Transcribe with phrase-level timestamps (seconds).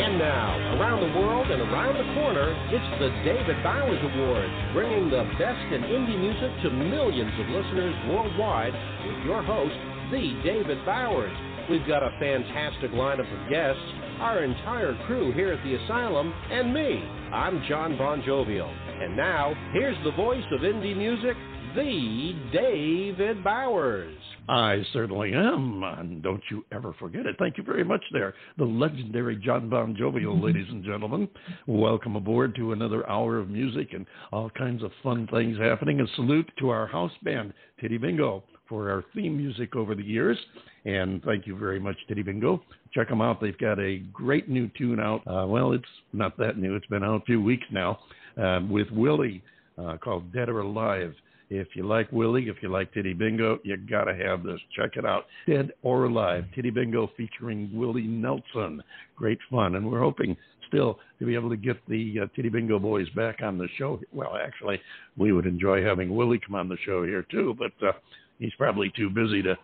[0.00, 5.10] And now, around the world and around the corner, it's the David Bowers Awards, bringing
[5.10, 8.72] the best in indie music to millions of listeners worldwide
[9.04, 9.76] with your host,
[10.10, 11.36] the David Bowers.
[11.68, 13.84] We've got a fantastic lineup of guests,
[14.24, 17.04] our entire crew here at the Asylum, and me.
[17.30, 18.72] I'm John Bon Jovial.
[18.72, 21.36] And now, here's the voice of indie music,
[21.76, 24.19] the David Bowers.
[24.50, 27.36] I certainly am, and don't you ever forget it.
[27.38, 31.28] Thank you very much, there, the legendary John Bon Jovial, ladies and gentlemen.
[31.68, 36.00] Welcome aboard to another hour of music and all kinds of fun things happening.
[36.00, 40.36] A salute to our house band, Titty Bingo, for our theme music over the years.
[40.84, 42.60] And thank you very much, Titty Bingo.
[42.92, 43.40] Check them out.
[43.40, 45.22] They've got a great new tune out.
[45.28, 46.74] Uh, well, it's not that new.
[46.74, 48.00] It's been out a few weeks now
[48.36, 49.44] uh, with Willie
[49.78, 51.14] uh, called Dead or Alive.
[51.50, 54.60] If you like Willie, if you like Titty Bingo, you got to have this.
[54.76, 55.26] Check it out.
[55.48, 58.80] Dead or Alive, Titty Bingo featuring Willie Nelson.
[59.16, 59.74] Great fun.
[59.74, 60.36] And we're hoping
[60.68, 64.00] still to be able to get the uh, Titty Bingo boys back on the show.
[64.12, 64.80] Well, actually,
[65.16, 67.92] we would enjoy having Willie come on the show here too, but uh,
[68.38, 69.56] he's probably too busy to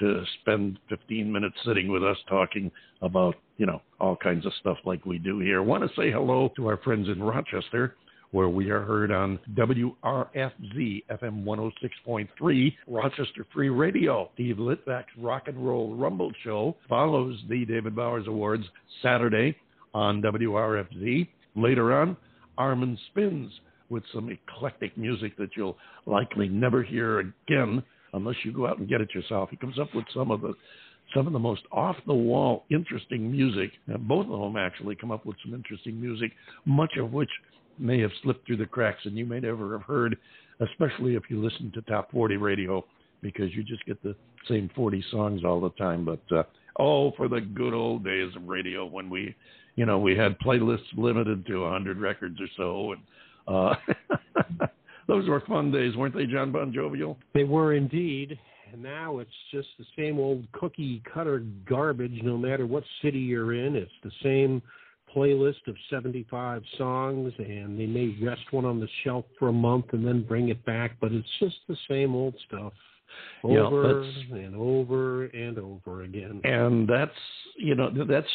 [0.00, 2.68] to spend 15 minutes sitting with us talking
[3.00, 5.62] about, you know, all kinds of stuff like we do here.
[5.62, 7.94] Want to say hello to our friends in Rochester
[8.30, 14.30] where we are heard on WRFZ FM 106.3, Rochester Free Radio.
[14.34, 18.64] Steve Litvak's Rock and Roll Rumble Show follows the David Bowers Awards
[19.02, 19.56] Saturday
[19.94, 21.28] on WRFZ.
[21.54, 22.16] Later on,
[22.58, 23.52] Armin Spins
[23.88, 28.88] with some eclectic music that you'll likely never hear again unless you go out and
[28.88, 29.50] get it yourself.
[29.50, 30.54] He comes up with some of the
[31.14, 33.70] some of the most off the wall interesting music.
[34.00, 36.32] both of them actually come up with some interesting music,
[36.64, 37.28] much of which
[37.78, 40.16] may have slipped through the cracks and you may never have heard,
[40.60, 42.84] especially if you listen to top 40 radio,
[43.20, 44.14] because you just get the
[44.48, 46.04] same 40 songs all the time.
[46.04, 46.42] But uh,
[46.78, 49.34] oh, for the good old days of radio when we,
[49.76, 53.02] you know, we had playlists limited to 100 records or so, and
[53.46, 54.66] uh,
[55.08, 57.18] those were fun days, weren't they, John Bon Jovial?
[57.34, 58.38] They were indeed.
[58.72, 62.20] And now it's just the same old cookie cutter garbage.
[62.24, 64.60] No matter what city you're in, it's the same
[65.14, 69.86] playlist of 75 songs and they may rest one on the shelf for a month
[69.92, 72.72] and then bring it back, but it's just the same old stuff
[73.44, 76.40] over yeah, and over and over again.
[76.44, 77.12] And that's,
[77.56, 78.26] you know, that's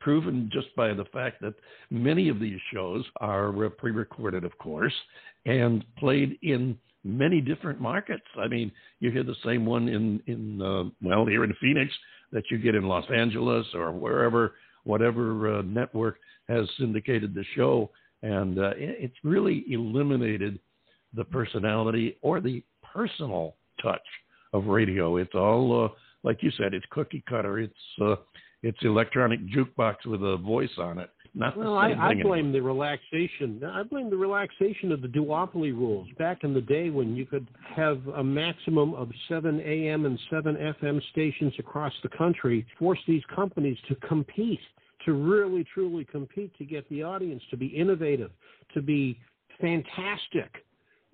[0.00, 1.54] proven just by the fact that
[1.90, 4.94] many of these shows are pre recorded, of course,
[5.46, 8.26] and played in many different markets.
[8.38, 11.92] I mean, you hear the same one in, in uh, well, here in Phoenix
[12.32, 14.54] that you get in Los Angeles or wherever
[14.88, 16.16] whatever uh, network
[16.48, 17.90] has syndicated the show,
[18.22, 20.58] and uh, it's really eliminated
[21.14, 24.00] the personality or the personal touch
[24.54, 25.18] of radio.
[25.18, 25.88] It's all, uh,
[26.22, 27.58] like you said, it's cookie cutter.
[27.58, 28.16] It's uh,
[28.62, 31.10] it's electronic jukebox with a voice on it.
[31.34, 33.62] Not well, I, I blame the relaxation.
[33.64, 36.08] I blame the relaxation of the duopoly rules.
[36.18, 40.56] Back in the day when you could have a maximum of 7 AM and 7
[40.56, 44.60] FM stations across the country, force these companies to compete
[45.04, 48.30] to really truly compete to get the audience to be innovative,
[48.74, 49.18] to be
[49.60, 50.64] fantastic.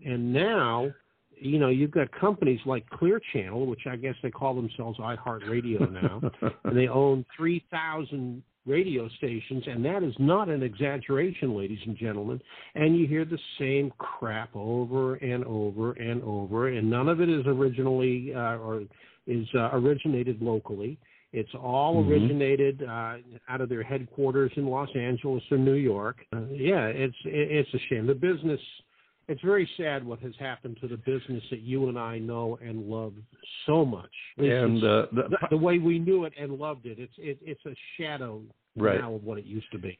[0.04, 0.90] And now,
[1.36, 5.92] you know, you've got companies like Clear Channel, which I guess they call themselves iHeartRadio
[5.92, 6.30] now,
[6.64, 12.40] and they own 3,000 radio stations, and that is not an exaggeration, ladies and gentlemen.
[12.74, 17.28] And you hear the same crap over and over and over, and none of it
[17.28, 18.82] is originally uh, or
[19.26, 20.98] is uh, originated locally.
[21.32, 22.12] It's all mm-hmm.
[22.12, 23.16] originated uh,
[23.48, 26.18] out of their headquarters in Los Angeles or New York.
[26.32, 28.06] Uh, yeah, it's it's a shame.
[28.06, 28.60] The business.
[29.28, 32.86] It's very sad what has happened to the business that you and I know and
[32.86, 33.14] love
[33.66, 34.10] so much.
[34.36, 37.64] and uh, the, the, the, way we knew it and loved it, it's it, it's
[37.66, 38.42] a shadow
[38.76, 39.00] right.
[39.00, 39.98] now of what it used to be.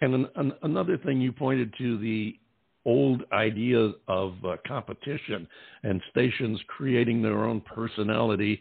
[0.00, 2.38] And an, an, another thing you pointed to the
[2.84, 5.46] old idea of uh, competition
[5.82, 8.60] and stations creating their own personality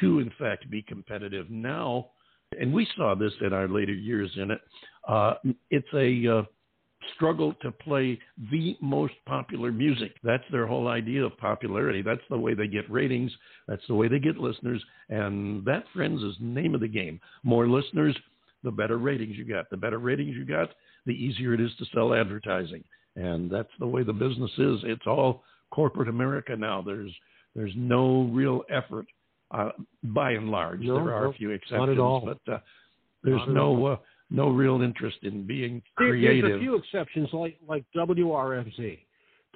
[0.00, 1.50] to, in fact, be competitive.
[1.50, 2.10] Now,
[2.58, 4.60] and we saw this in our later years in it,
[5.08, 5.34] uh,
[5.70, 6.42] it's a uh,
[7.14, 8.18] struggle to play
[8.50, 10.12] the most popular music.
[10.22, 12.02] That's their whole idea of popularity.
[12.02, 13.32] That's the way they get ratings.
[13.66, 14.82] That's the way they get listeners.
[15.08, 17.20] And that, friends, is the name of the game.
[17.42, 18.16] More listeners,
[18.64, 19.70] the better ratings you got.
[19.70, 20.70] The better ratings you got,
[21.06, 22.84] the easier it is to sell advertising.
[23.16, 24.80] And that's the way the business is.
[24.84, 26.82] It's all corporate America now.
[26.82, 27.12] There's
[27.54, 29.06] there's no real effort
[29.50, 29.70] uh,
[30.04, 30.80] by and large.
[30.80, 32.58] No, there are no, a few exceptions, but uh,
[33.24, 33.96] there's no uh,
[34.30, 36.50] no real interest in being creative.
[36.50, 38.98] There's a few exceptions, like like WRFZ.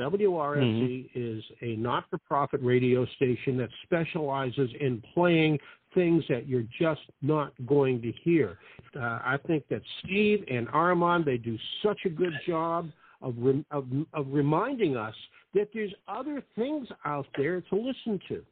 [0.00, 1.06] WRFZ mm-hmm.
[1.14, 5.58] is a not-for-profit radio station that specializes in playing
[5.94, 8.58] things that you're just not going to hear.
[8.96, 12.90] Uh, I think that Steve and Armand they do such a good job
[13.20, 13.34] of,
[13.70, 13.84] of
[14.14, 15.14] of reminding us
[15.54, 18.42] that there's other things out there to listen to.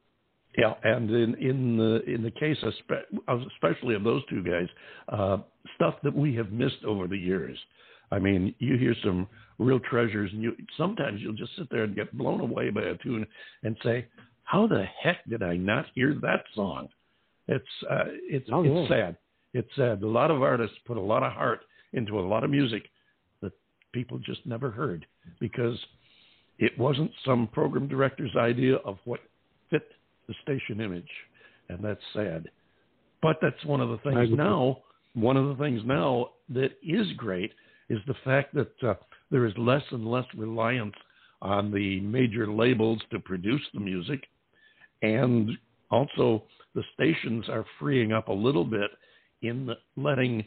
[0.58, 2.56] Yeah, and in in the in the case
[3.28, 4.66] of especially of those two guys,
[5.08, 5.38] uh,
[5.76, 7.58] stuff that we have missed over the years.
[8.12, 11.94] I mean, you hear some real treasures, and you sometimes you'll just sit there and
[11.94, 13.24] get blown away by a tune
[13.62, 14.06] and say,
[14.42, 16.88] "How the heck did I not hear that song?"
[17.46, 18.96] It's uh, it's oh, it's yeah.
[18.96, 19.16] sad.
[19.54, 20.02] It's sad.
[20.02, 21.60] A lot of artists put a lot of heart
[21.92, 22.88] into a lot of music
[23.40, 23.52] that
[23.92, 25.06] people just never heard
[25.38, 25.78] because
[26.58, 29.20] it wasn't some program director's idea of what
[29.70, 29.88] fit
[30.30, 31.10] the station image,
[31.68, 32.48] and that's sad.
[33.20, 34.78] But that's one of the things now.
[35.14, 37.52] One of the things now that is great
[37.88, 38.94] is the fact that uh,
[39.32, 40.94] there is less and less reliance
[41.42, 44.22] on the major labels to produce the music,
[45.02, 45.50] and
[45.90, 46.44] also
[46.76, 48.90] the stations are freeing up a little bit
[49.42, 50.44] in letting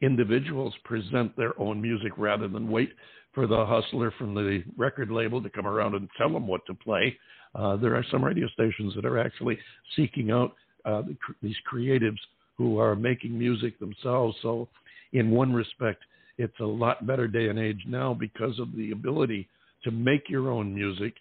[0.00, 2.90] individuals present their own music rather than wait
[3.32, 6.74] for the hustler from the record label to come around and tell them what to
[6.74, 7.16] play.
[7.54, 9.58] Uh, there are some radio stations that are actually
[9.96, 10.54] seeking out
[10.84, 12.18] uh, the, these creatives
[12.56, 14.36] who are making music themselves.
[14.42, 14.68] So,
[15.12, 16.02] in one respect,
[16.38, 19.48] it's a lot better day and age now because of the ability
[19.84, 21.14] to make your own music,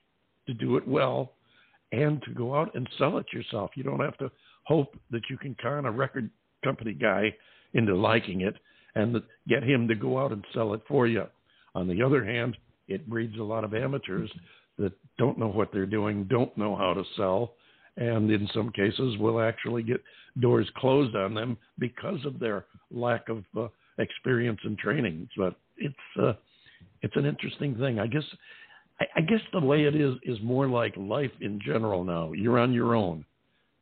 [0.48, 1.34] to do it well,
[1.92, 3.72] and to go out and sell it yourself.
[3.76, 4.32] You don't have to
[4.64, 6.30] hope that you can con a record
[6.64, 7.36] company guy
[7.74, 8.56] into liking it
[8.96, 11.26] and get him to go out and sell it for you.
[11.76, 12.58] On the other hand,
[12.88, 14.32] it breeds a lot of amateurs
[14.78, 17.54] that don't know what they're doing, don't know how to sell,
[17.98, 20.02] and in some cases will actually get
[20.40, 23.68] doors closed on them because of their lack of uh,
[24.00, 25.30] experience and training.
[25.38, 26.34] But it's uh,
[27.02, 28.00] it's an interesting thing.
[28.00, 28.24] I guess
[29.00, 32.32] I, I guess the way it is is more like life in general now.
[32.34, 33.26] You're on your own.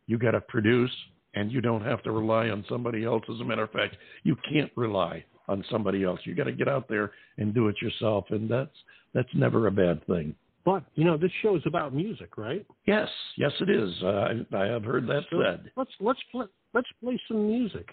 [0.08, 0.92] You got to produce,
[1.36, 3.24] and you don't have to rely on somebody else.
[3.34, 6.20] As a matter of fact, you can't rely on somebody else.
[6.24, 8.76] You got to get out there and do it yourself, and that's
[9.14, 10.36] that's never a bad thing.
[10.64, 12.66] But you know, this show is about music, right?
[12.86, 13.92] Yes, yes, it is.
[14.04, 15.72] Uh, I, I have heard that so said.
[15.76, 17.88] Let's let's play, let's play some music.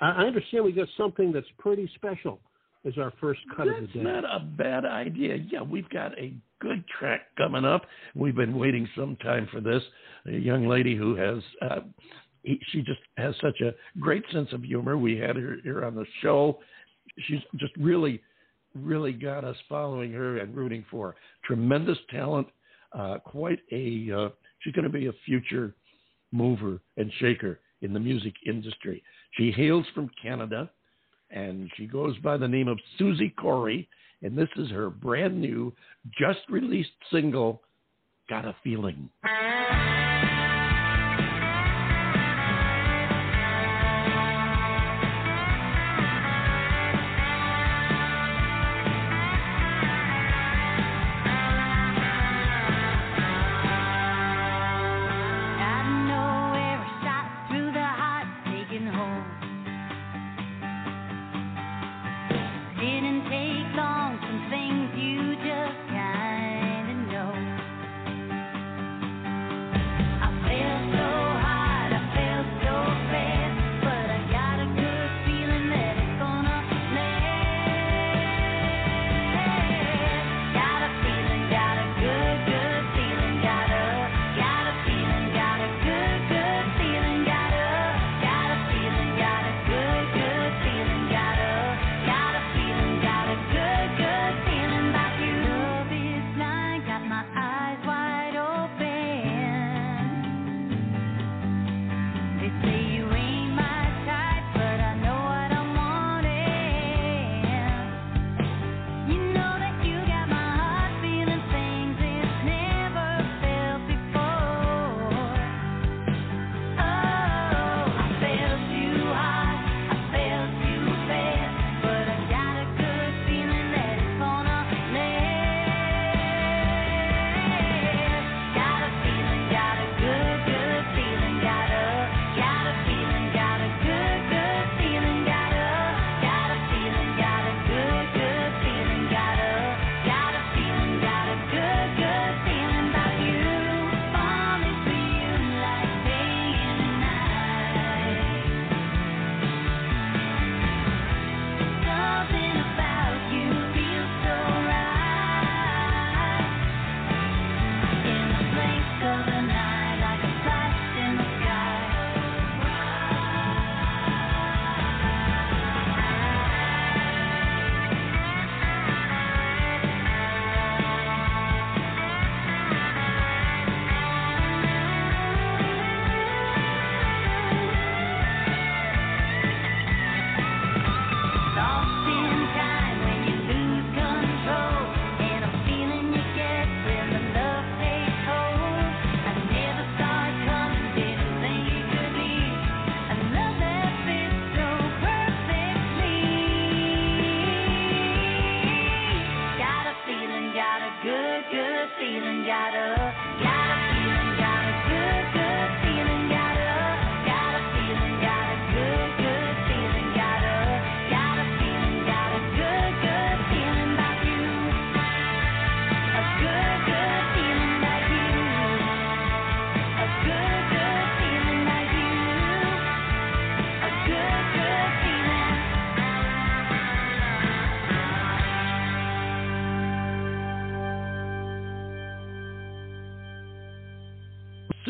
[0.00, 2.40] I, I understand we got something that's pretty special
[2.86, 4.04] as our first cut that's of the day.
[4.04, 5.36] That's not a bad idea.
[5.50, 7.82] Yeah, we've got a good track coming up.
[8.14, 9.82] We've been waiting some time for this.
[10.26, 11.42] A young lady who has.
[11.60, 11.80] Uh,
[12.44, 14.96] he, she just has such a great sense of humor.
[14.96, 16.60] We had her here on the show.
[17.26, 18.22] She's just really
[18.82, 21.16] really got us following her and rooting for her.
[21.44, 22.46] Tremendous talent,
[22.92, 24.10] uh, quite a.
[24.14, 24.28] Uh,
[24.60, 25.74] she's going to be a future
[26.32, 29.02] mover and shaker in the music industry.
[29.36, 30.70] She hails from Canada,
[31.30, 33.88] and she goes by the name of Suzi Kory,
[34.22, 35.72] and this is her brand new,
[36.18, 37.62] just released single,
[38.28, 39.08] "Gotta Feeling."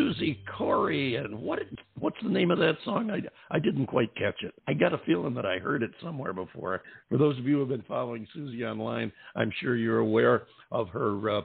[0.09, 1.61] Suzi Kory, and what
[1.99, 3.11] what's the name of that song?
[3.11, 3.21] I
[3.55, 4.55] I didn't quite catch it.
[4.67, 6.83] I got a feeling that I heard it somewhere before.
[7.09, 10.89] For those of you who have been following Suzi online, I'm sure you're aware of
[10.89, 11.43] her uh,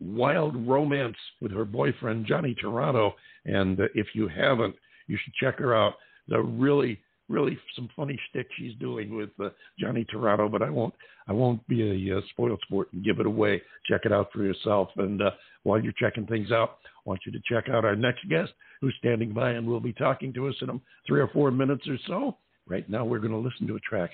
[0.00, 3.14] wild romance with her boyfriend Johnny Toronto,
[3.44, 4.74] and uh, if you haven't,
[5.06, 5.94] you should check her out.
[6.28, 7.00] The really
[7.30, 10.92] really some funny shtick she's doing with uh, Johnny Toronto, but I won't
[11.28, 13.62] I won't be a uh, spoiled sport and give it away.
[13.88, 14.88] Check it out for yourself.
[14.96, 15.30] And uh,
[15.62, 18.94] while you're checking things out, I want you to check out our next guest who's
[18.98, 22.36] standing by and will be talking to us in three or four minutes or so.
[22.68, 24.10] Right now, we're going to listen to a track.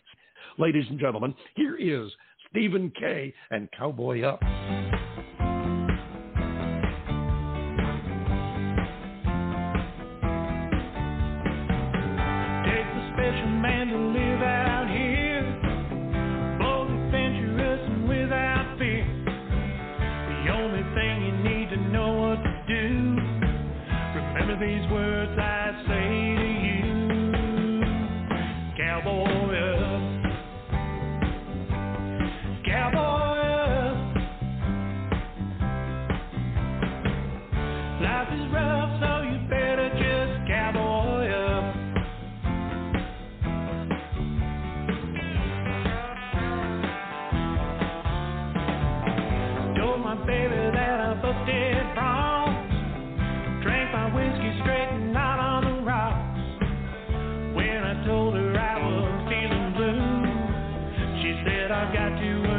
[0.58, 2.10] Ladies and gentlemen, here is
[2.50, 4.40] Steven K and Cowboy Up.
[24.66, 25.15] these words.
[62.06, 62.55] I do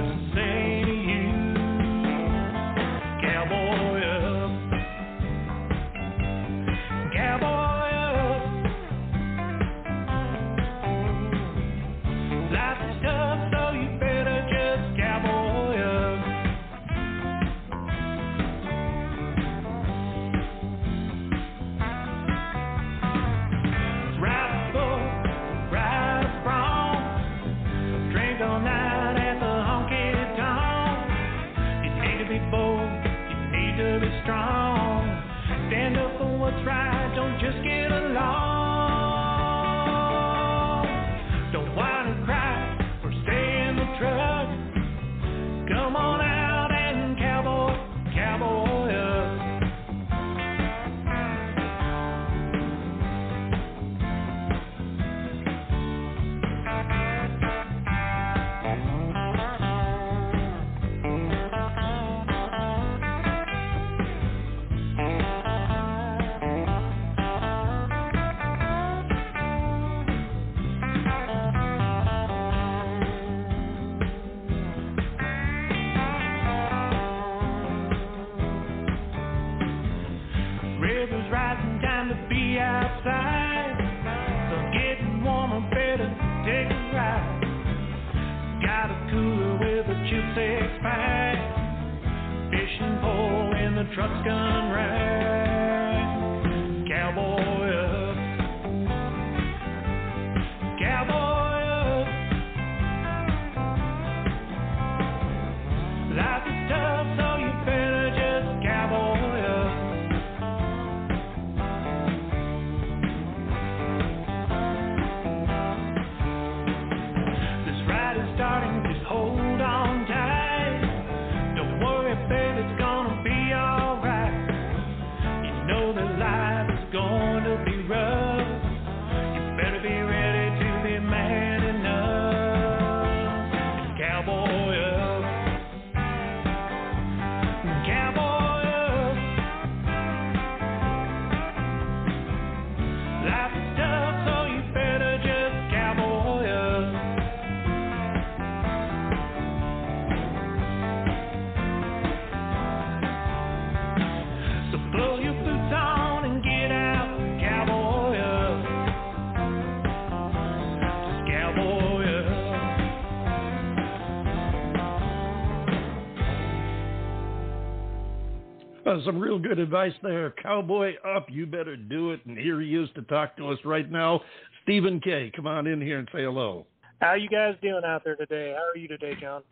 [169.06, 170.34] some real good advice there.
[170.42, 172.26] Cowboy up, you better do it.
[172.26, 174.22] And here he is to talk to us right now.
[174.64, 176.66] Steven K, come on in here and say hello.
[177.00, 178.56] How you guys doing out there today?
[178.58, 179.44] How are you today, John?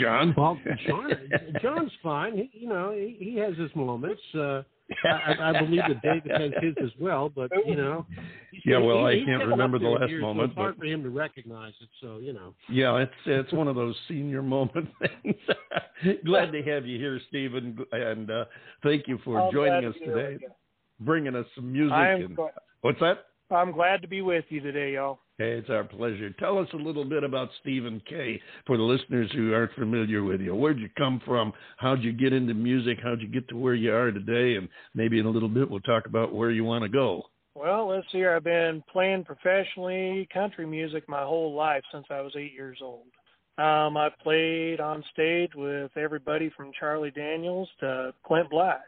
[0.00, 0.34] John?
[0.36, 1.10] Well, John,
[1.60, 2.36] John's fine.
[2.36, 4.22] He, you know, he, he has his moments.
[4.34, 4.62] Uh,
[5.04, 8.06] I, I believe that David has his as well, but you know.
[8.64, 10.48] Yeah, well, he, I can't remember the last moment.
[10.48, 12.54] So it's hard but, for him to recognize it, so you know.
[12.68, 14.88] Yeah, it's it's one of those senior moment
[15.22, 15.36] things.
[16.24, 18.44] Glad to have you here, Steven, and uh,
[18.82, 20.44] thank you for I'm joining us to today.
[21.00, 21.96] bringing us some music.
[21.96, 22.48] And, gl-
[22.82, 23.26] what's that?
[23.50, 25.20] I'm glad to be with you today, y'all.
[25.38, 26.30] Hey, it's our pleasure.
[26.38, 30.40] Tell us a little bit about Steven K for the listeners who aren't familiar with
[30.40, 30.54] you.
[30.54, 31.52] Where'd you come from?
[31.76, 32.96] How'd you get into music?
[33.02, 34.56] How'd you get to where you are today?
[34.56, 37.24] And maybe in a little bit we'll talk about where you want to go.
[37.54, 38.24] Well, let's see.
[38.24, 43.04] I've been playing professionally country music my whole life since I was eight years old.
[43.58, 48.84] Um, I've played on stage with everybody from Charlie Daniels to Clint Black.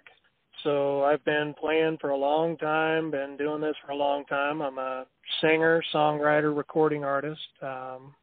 [0.64, 4.60] So I've been playing for a long time, been doing this for a long time.
[4.60, 5.06] I'm a
[5.40, 7.40] singer, songwriter, recording artist.
[7.62, 8.14] Um,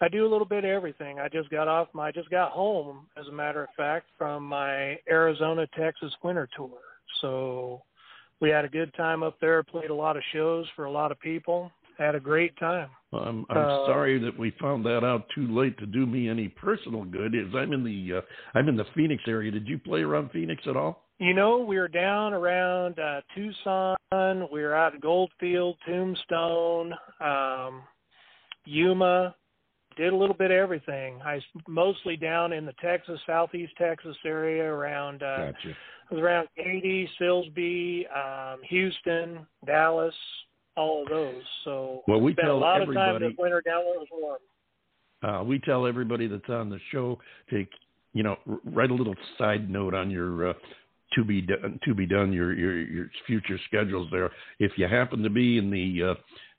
[0.00, 1.18] I do a little bit of everything.
[1.18, 4.44] I just got off my I just got home, as a matter of fact, from
[4.44, 6.78] my Arizona Texas winter tour.
[7.20, 7.82] So
[8.40, 11.12] we had a good time up there, played a lot of shows for a lot
[11.12, 12.88] of people, had a great time.
[13.12, 16.28] Well, I'm I'm Uh, sorry that we found that out too late to do me
[16.28, 17.34] any personal good.
[17.34, 18.20] Is I'm in the uh,
[18.54, 19.50] I'm in the Phoenix area.
[19.50, 21.06] Did you play around Phoenix at all?
[21.18, 23.96] You know, we were down around uh, Tucson.
[24.50, 27.82] We were out at Goldfield, Tombstone, um,
[28.64, 29.34] Yuma.
[29.96, 31.20] Did a little bit of everything.
[31.22, 35.22] I mostly down in the Texas, southeast Texas area around.
[35.22, 35.76] Uh, Gotcha.
[36.10, 40.14] I was around Katy, Silsbee, um, Houston, Dallas,
[40.80, 41.42] all of those.
[41.64, 44.00] So Well, we spent a tell lot of time everybody this winter down where it
[44.00, 44.38] was warm.
[45.22, 47.18] uh, we tell everybody that's on the show
[47.50, 47.66] to
[48.12, 50.52] you know write a little side note on your uh,
[51.14, 54.30] to be done to be done your your your future schedules there.
[54.58, 56.14] If you happen to be in the uh,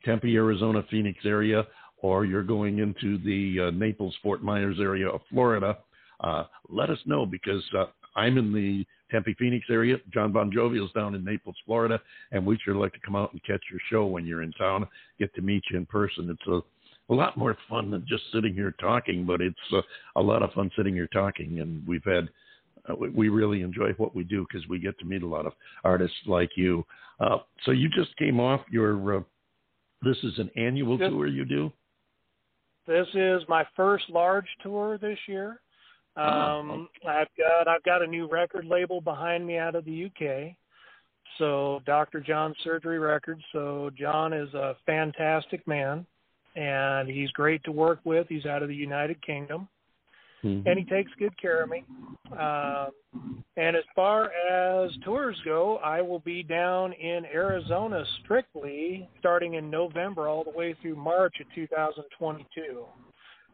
[0.06, 1.66] Tempe, Arizona, Phoenix area,
[2.02, 5.78] or you're going into the uh, Naples, Fort Myers area of Florida,
[6.22, 9.98] uh, let us know because uh, I'm in the Tempe, Phoenix area.
[10.14, 12.00] John Bon Jovi is down in Naples, Florida,
[12.32, 14.88] and we'd sure like to come out and catch your show when you're in town.
[15.20, 16.30] Get to meet you in person.
[16.30, 16.62] It's a
[17.10, 19.82] a lot more fun than just sitting here talking, but it's uh,
[20.16, 21.60] a lot of fun sitting here talking.
[21.60, 22.30] And we've had,
[22.90, 25.46] uh, we- we really enjoy what we do because we get to meet a lot
[25.46, 25.52] of
[25.84, 26.86] artists like you.
[27.20, 29.24] Uh, so you just came off your, uh,
[30.04, 31.10] this is an annual Yes.
[31.10, 31.74] tour you do?
[32.88, 35.60] This is my first large tour this year.
[36.18, 40.06] Oh, Um, I've got I've got a new record label behind me out of the
[40.06, 40.56] UK.
[41.38, 42.20] So Dr.
[42.20, 43.42] John Surgery Records.
[43.54, 46.06] So John is a fantastic man,
[46.56, 48.28] and he's great to work with.
[48.28, 49.70] He's out of the United Kingdom,
[50.44, 50.66] Mhm.
[50.66, 51.84] and he takes good care of me.
[52.38, 52.90] Uh,
[53.58, 59.70] and as far as tours go, I will be down in Arizona strictly starting in
[59.70, 62.86] November all the way through March of 2022.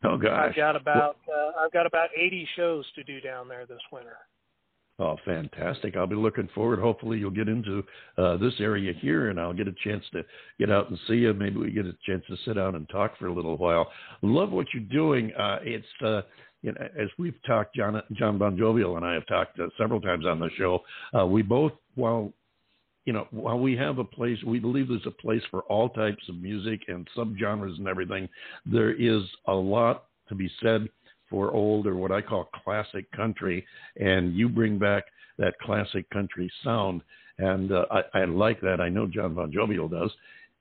[0.04, 0.50] Oh gosh.
[0.50, 4.18] I've got about uh, I've got about 80 shows to do down there this winter.
[5.00, 5.96] Oh, fantastic.
[5.96, 6.80] I'll be looking forward.
[6.80, 7.84] Hopefully you'll get into
[8.18, 10.24] uh, this area here and I'll get a chance to
[10.60, 11.34] get out and see you.
[11.36, 13.92] Maybe we get a chance to sit down and talk for a little while.
[14.24, 15.32] Love what you're doing.
[15.36, 16.22] Uh, it's, uh,
[16.64, 20.02] you know, as we've talked, John, John Bon Jovial and I have talked uh, several
[20.02, 20.80] times on the show.
[21.18, 22.34] Uh, we both, while,
[23.08, 26.28] you know, while we have a place, we believe there's a place for all types
[26.28, 28.28] of music and subgenres and everything.
[28.66, 30.90] There is a lot to be said
[31.30, 33.66] for old or what I call classic country,
[33.96, 35.06] and you bring back
[35.38, 37.02] that classic country sound,
[37.38, 38.82] and uh, I, I like that.
[38.82, 40.12] I know John Bon Jovial does.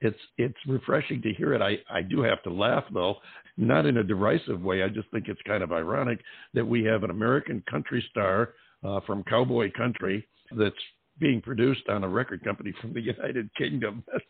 [0.00, 1.60] It's it's refreshing to hear it.
[1.60, 3.16] I I do have to laugh though,
[3.56, 4.84] not in a derisive way.
[4.84, 6.20] I just think it's kind of ironic
[6.54, 8.50] that we have an American country star
[8.84, 10.76] uh, from cowboy country that's
[11.18, 14.04] being produced on a record company from the United Kingdom.
[14.12, 14.24] That's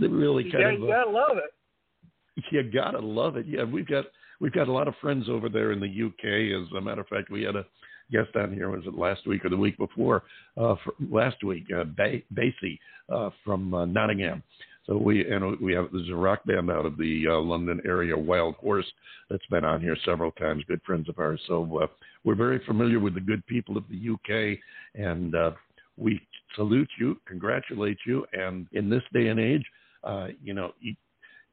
[0.00, 2.44] that really You, kind got, of you uh, gotta love it.
[2.50, 3.46] you gotta love it.
[3.46, 4.06] Yeah, we've got
[4.40, 6.62] we've got a lot of friends over there in the UK.
[6.62, 7.64] As a matter of fact, we had a
[8.12, 8.70] guest on here.
[8.70, 10.22] Was it last week or the week before?
[10.56, 10.76] Uh,
[11.10, 14.42] last week, uh, ba- Basie uh, from uh, Nottingham.
[14.86, 18.16] So we and we have there's a rock band out of the uh, London area,
[18.16, 18.86] Wild Horse,
[19.30, 20.62] that's been on here several times.
[20.68, 21.40] Good friends of ours.
[21.48, 21.86] So uh,
[22.22, 24.58] we're very familiar with the good people of the UK,
[24.94, 25.52] and uh,
[25.96, 26.20] we
[26.56, 29.64] salute you, congratulate you, and in this day and age,
[30.02, 30.94] uh, you know, you,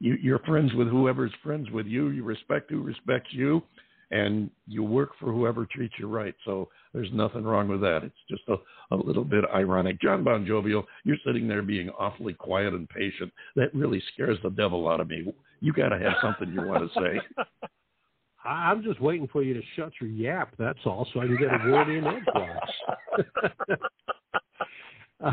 [0.00, 2.08] you, you're friends with whoever's friends with you.
[2.08, 3.62] You respect who respects you,
[4.10, 6.34] and you work for whoever treats you right.
[6.44, 8.02] So there's nothing wrong with that.
[8.02, 8.56] It's just a,
[8.94, 10.00] a little bit ironic.
[10.00, 13.32] John Bon Jovial, you're sitting there being awfully quiet and patient.
[13.56, 15.32] That really scares the devil out of me.
[15.60, 17.20] You got to have something you want to say.
[18.44, 20.54] I- I'm just waiting for you to shut your yap.
[20.58, 22.58] That's all, so I can get a word in edgewise.
[25.22, 25.32] uh,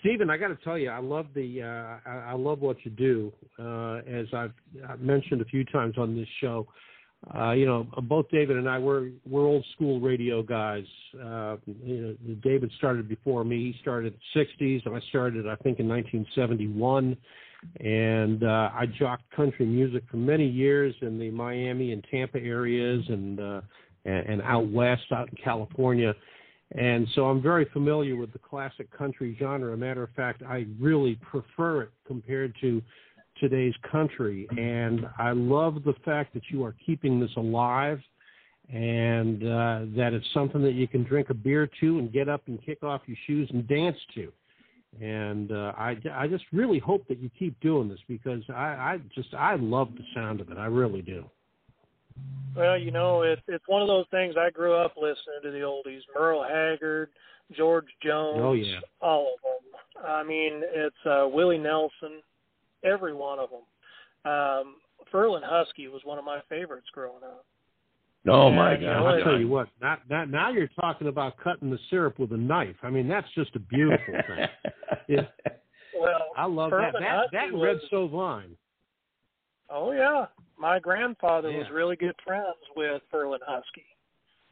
[0.00, 2.90] Steven, I got to tell you, I love the uh, I, I love what you
[2.90, 3.32] do.
[3.58, 4.52] Uh, as I've,
[4.88, 6.66] I've mentioned a few times on this show,
[7.34, 10.84] uh, you know, both David and I we're we're old school radio guys.
[11.14, 13.72] Uh, you know, David started before me.
[13.72, 17.16] He started in the '60s, and I started, I think, in 1971
[17.80, 23.04] and uh, I jocked country music for many years in the Miami and Tampa areas,
[23.08, 23.60] and uh,
[24.04, 26.14] and, and out west, out in California.
[26.76, 29.76] And so I'm very familiar with the classic country genre.
[29.76, 32.82] Matter of fact, I really prefer it compared to
[33.40, 34.46] today's country.
[34.56, 38.00] And I love the fact that you are keeping this alive
[38.70, 42.42] and uh, that it's something that you can drink a beer to and get up
[42.48, 44.30] and kick off your shoes and dance to.
[45.00, 49.00] And uh, I, I just really hope that you keep doing this because I, I
[49.14, 50.58] just I love the sound of it.
[50.58, 51.24] I really do.
[52.56, 54.34] Well, you know, it, it's one of those things.
[54.38, 57.10] I grew up listening to the oldies: Merle Haggard,
[57.56, 60.04] George Jones, oh yeah, all of them.
[60.08, 62.22] I mean, it's uh, Willie Nelson,
[62.84, 64.30] every one of them.
[64.32, 64.74] Um,
[65.12, 67.44] Ferlin Husky was one of my favorites growing up.
[68.26, 69.00] Oh my And, you God!
[69.00, 69.68] know, I'll tell you what.
[69.80, 72.76] Not, not, now you're talking about cutting the syrup with a knife.
[72.82, 74.46] I mean, that's just a beautiful thing.
[75.08, 75.22] Yeah.
[75.98, 77.00] Well, I love Ferlin that.
[77.00, 78.50] That, that Husky red was- Sauvignon.
[79.70, 80.26] Oh yeah,
[80.58, 83.86] my grandfather was really good friends with Ferlin Husky.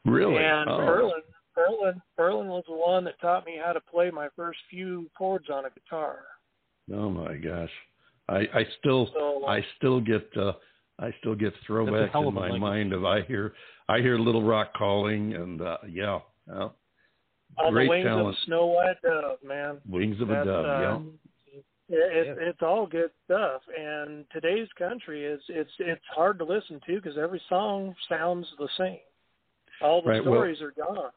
[0.04, 0.42] really?
[0.42, 0.78] And oh.
[0.78, 1.20] Ferlin,
[1.56, 5.46] Ferlin, Ferlin was the one that taught me how to play my first few chords
[5.50, 6.20] on a guitar.
[6.92, 7.70] oh my gosh!
[8.28, 10.52] I I still So I still get uh,
[10.98, 12.58] I still get throwbacks in my legacy.
[12.58, 13.54] mind of I hear
[13.88, 16.68] I hear Little Rock calling and uh, yeah, yeah,
[17.58, 18.28] on great the wings talent.
[18.28, 19.78] of a snow white dove, man.
[19.88, 20.64] Wings of a Dove.
[20.64, 20.98] uh, yeah.
[21.88, 26.80] It, it, It's all good stuff, and today's country is it's it's hard to listen
[26.86, 28.98] to because every song sounds the same.
[29.82, 31.10] All the Right, well- stories are gone.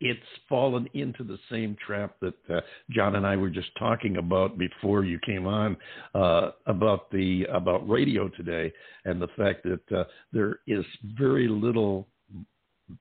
[0.00, 4.56] it's fallen into the same trap that uh, John and I were just talking about
[4.56, 5.76] before you came on
[6.14, 8.72] uh, about the about radio today
[9.04, 10.84] and the fact that uh, there is
[11.18, 12.06] very little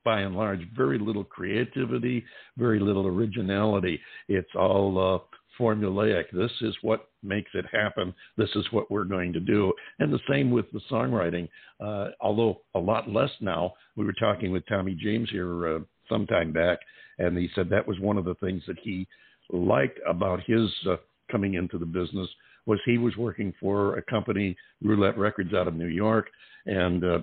[0.03, 2.25] by and large very little creativity
[2.57, 6.25] very little originality it's all uh, formulaic.
[6.31, 8.13] This is what makes it happen.
[8.37, 9.73] This is what we're going to do.
[9.99, 11.47] And the same with the songwriting.
[11.79, 16.51] Uh, although a lot less now we were talking with Tommy James here uh, sometime
[16.51, 16.79] back,
[17.19, 19.07] and he said that was one of the things that he
[19.51, 20.97] liked about his uh,
[21.31, 22.29] coming into the business
[22.65, 26.29] was he was working for a company, Roulette Records, out of New York,
[26.65, 27.19] and uh,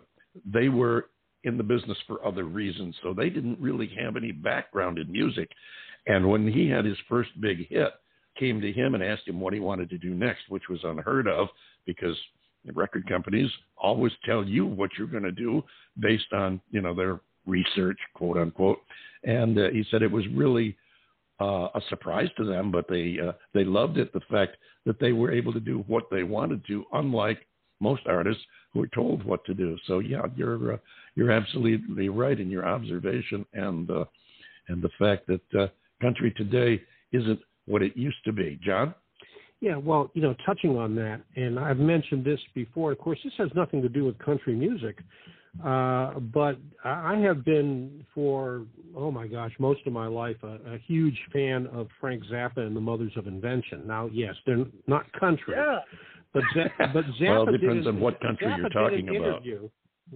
[0.50, 1.10] they were
[1.44, 5.50] in the business for other reasons, so they didn't really have any background in music.
[6.06, 7.92] And when he had his first big hit,
[8.38, 11.28] came to him and asked him what he wanted to do next, which was unheard
[11.28, 11.48] of
[11.86, 12.16] because
[12.64, 15.62] the record companies always tell you what you're going to do
[16.00, 18.78] based on you know their research, quote unquote.
[19.24, 20.76] And uh, he said it was really
[21.40, 24.12] uh, a surprise to them, but they uh, they loved it.
[24.12, 27.46] The fact that they were able to do what they wanted to, unlike
[27.80, 28.42] most artists
[28.72, 29.76] who are told what to do.
[29.86, 30.76] So yeah, you're uh,
[31.14, 34.04] you're absolutely right in your observation, and uh,
[34.68, 35.66] and the fact that uh,
[36.00, 38.58] country today isn't what it used to be.
[38.62, 38.94] John.
[39.60, 42.92] Yeah, well, you know, touching on that, and I've mentioned this before.
[42.92, 44.98] Of course, this has nothing to do with country music,
[45.64, 50.58] uh, but I I have been for oh my gosh, most of my life a,
[50.74, 53.86] a huge fan of Frank Zappa and the Mothers of Invention.
[53.86, 55.78] Now, yes, they're not country, Yeah,
[56.34, 59.08] but Za- but Zappa well, it did depends an- on what country Zappa you're talking
[59.08, 59.28] about.
[59.46, 59.68] interview.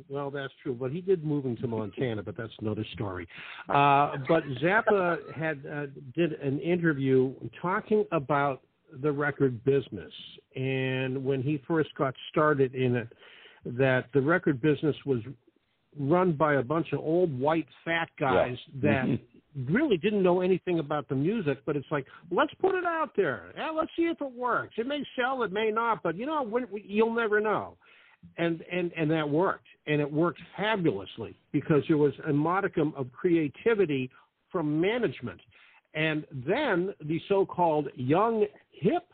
[0.09, 3.27] Well, that's true, but he did moving to Montana, but that's another story.
[3.69, 8.63] Uh, but Zappa had uh, did an interview talking about
[9.03, 10.13] the record business,
[10.57, 13.09] and when he first got started in it,
[13.65, 15.21] that the record business was
[15.99, 19.21] run by a bunch of old white fat guys that Mhm.
[19.67, 23.53] really didn't know anything about the music, but it's like, let's put it out there.
[23.57, 24.75] Yeah, let's see if it works.
[24.79, 27.77] It may sell, it may not, but you know, when, you'll never know.
[28.37, 33.11] And and and that worked, and it worked fabulously because there was a modicum of
[33.13, 34.11] creativity
[34.51, 35.41] from management,
[35.95, 39.05] and then the so-called young hip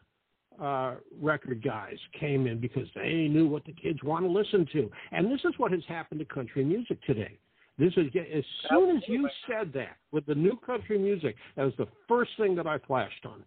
[0.60, 4.90] uh, record guys came in because they knew what the kids want to listen to,
[5.12, 7.38] and this is what has happened to country music today.
[7.78, 11.74] This is as soon as you said that with the new country music, that was
[11.76, 13.42] the first thing that I flashed on,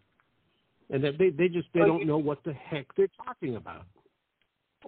[0.89, 3.85] and that they they just they don't know what the heck they're talking about.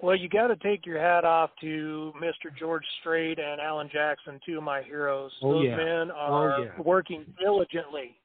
[0.01, 2.55] Well, you got to take your hat off to Mr.
[2.57, 5.31] George Strait and Alan Jackson, two of my heroes.
[5.41, 5.75] Oh, Those yeah.
[5.77, 6.81] men Oh, are yeah.
[6.81, 8.15] working diligently,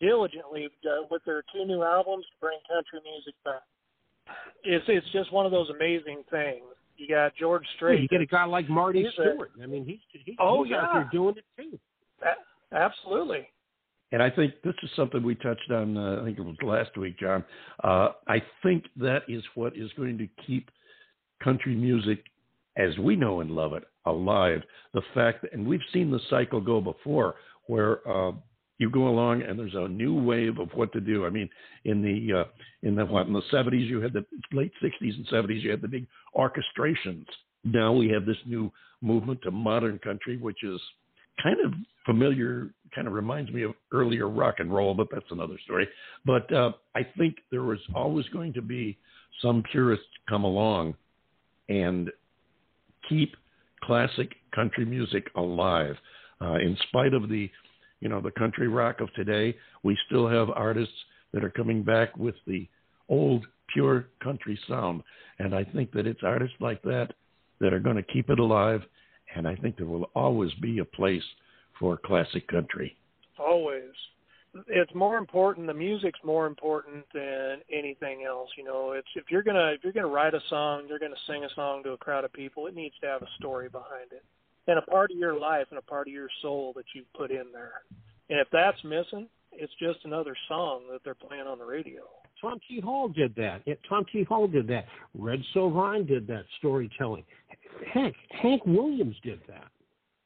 [0.00, 3.62] diligently uh, with their two new albums to bring country music back.
[4.62, 6.62] It's it's just one of those amazing things.
[6.96, 8.00] You got George Yeah, Strait.
[8.02, 9.50] you get a guy like Marty He's Stuart.
[9.62, 11.00] I mean, he's he, Oh, he's out yeah.
[11.00, 11.78] there doing it too.
[12.22, 13.48] A- absolutely.
[14.12, 15.96] And I think this is something we touched on.
[15.96, 17.44] Uh, I think it was last week, John.
[17.84, 20.70] Uh, I think that is what is going to keep
[21.42, 22.24] country music,
[22.76, 24.62] as we know and love it, alive.
[24.94, 28.32] The fact, that, and we've seen the cycle go before, where uh,
[28.78, 31.26] you go along and there's a new wave of what to do.
[31.26, 31.48] I mean,
[31.84, 32.44] in the uh,
[32.82, 35.82] in the what in the 70s, you had the late 60s and 70s, you had
[35.82, 37.26] the big orchestrations.
[37.64, 38.72] Now we have this new
[39.02, 40.80] movement to modern country, which is
[41.42, 41.72] kind of
[42.06, 45.88] familiar, kind of reminds me of earlier rock and roll, but that's another story.
[46.24, 48.96] But uh, I think there was always going to be
[49.42, 50.94] some purists come along
[51.68, 52.10] and
[53.08, 53.36] keep
[53.82, 55.96] classic country music alive.
[56.40, 57.50] Uh, in spite of the,
[58.00, 60.94] you know, the country rock of today, we still have artists
[61.32, 62.66] that are coming back with the
[63.08, 65.02] old pure country sound.
[65.38, 67.12] And I think that it's artists like that
[67.60, 68.82] that are going to keep it alive.
[69.34, 71.22] And I think there will always be a place
[71.78, 72.96] for classic country.
[73.38, 73.92] Always.
[74.66, 75.66] It's more important.
[75.66, 78.48] The music's more important than anything else.
[78.56, 81.44] You know, it's if you're gonna if you're gonna write a song, you're gonna sing
[81.44, 82.66] a song to a crowd of people.
[82.66, 84.24] It needs to have a story behind it,
[84.66, 87.30] and a part of your life and a part of your soul that you've put
[87.30, 87.82] in there.
[88.30, 92.02] And if that's missing, it's just another song that they're playing on the radio.
[92.40, 92.80] Tom T.
[92.80, 93.62] Hall did that.
[93.88, 94.22] Tom T.
[94.22, 94.84] Hall did that.
[95.14, 97.24] Red Sovine did that storytelling.
[97.92, 99.68] Heck, Hank Williams did that.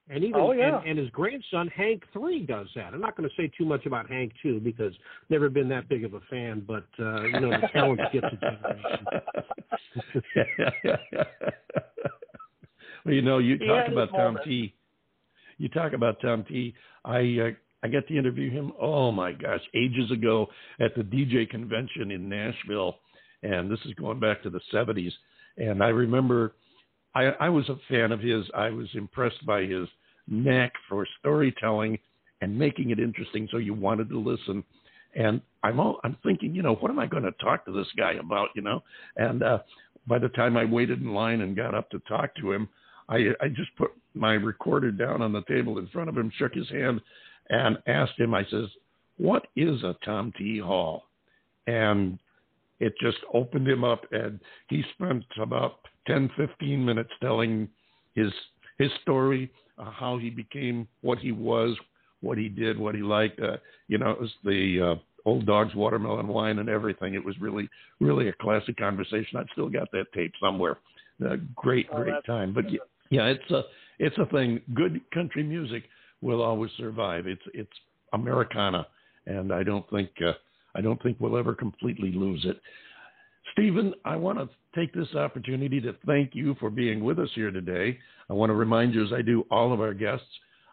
[0.08, 0.78] And even oh, yeah.
[0.78, 2.92] and, and his grandson Hank Three does that.
[2.92, 4.92] I'm not going to say too much about Hank Two because
[5.30, 8.36] never been that big of a fan, but uh, you know the talent gets a
[8.36, 9.06] generation.
[13.04, 14.74] well, you know, you talk about Tom T.
[15.58, 16.74] You talk about Tom T.
[17.04, 17.50] I uh,
[17.84, 18.72] I got to interview him.
[18.80, 20.48] Oh my gosh, ages ago
[20.80, 22.96] at the DJ convention in Nashville,
[23.42, 25.12] and this is going back to the '70s.
[25.56, 26.54] And I remember,
[27.14, 28.44] I, I was a fan of his.
[28.54, 29.88] I was impressed by his
[30.26, 31.98] knack for storytelling
[32.40, 34.64] and making it interesting, so you wanted to listen.
[35.14, 37.86] And I'm all, I'm thinking, you know, what am I going to talk to this
[37.96, 38.82] guy about, you know?
[39.16, 39.58] And uh,
[40.06, 42.68] by the time I waited in line and got up to talk to him,
[43.08, 46.54] I I just put my recorder down on the table in front of him, shook
[46.54, 47.00] his hand,
[47.50, 48.66] and asked him, I says,
[49.18, 50.58] what is a Tom T.
[50.58, 51.04] Hall?
[51.66, 52.18] And
[52.80, 57.68] it just opened him up, and he spent about 10, 15 minutes telling
[58.14, 58.32] his
[58.78, 61.76] his story, uh, how he became what he was,
[62.20, 63.40] what he did, what he liked.
[63.40, 67.14] Uh, you know, it was the uh, old dog's watermelon wine and everything.
[67.14, 67.68] It was really,
[68.00, 69.38] really a classic conversation.
[69.38, 70.78] I've still got that tape somewhere.
[71.24, 72.52] Uh, great, oh, great time.
[72.52, 73.62] But yeah, yeah, it's a
[73.98, 74.60] it's a thing.
[74.74, 75.84] Good country music
[76.22, 77.26] will always survive.
[77.26, 77.70] It's it's
[78.12, 78.86] Americana,
[79.26, 80.32] and I don't think uh,
[80.74, 82.60] I don't think we'll ever completely lose it.
[83.52, 87.50] Steven, I want to take this opportunity to thank you for being with us here
[87.50, 87.98] today.
[88.30, 90.26] I want to remind you, as I do all of our guests,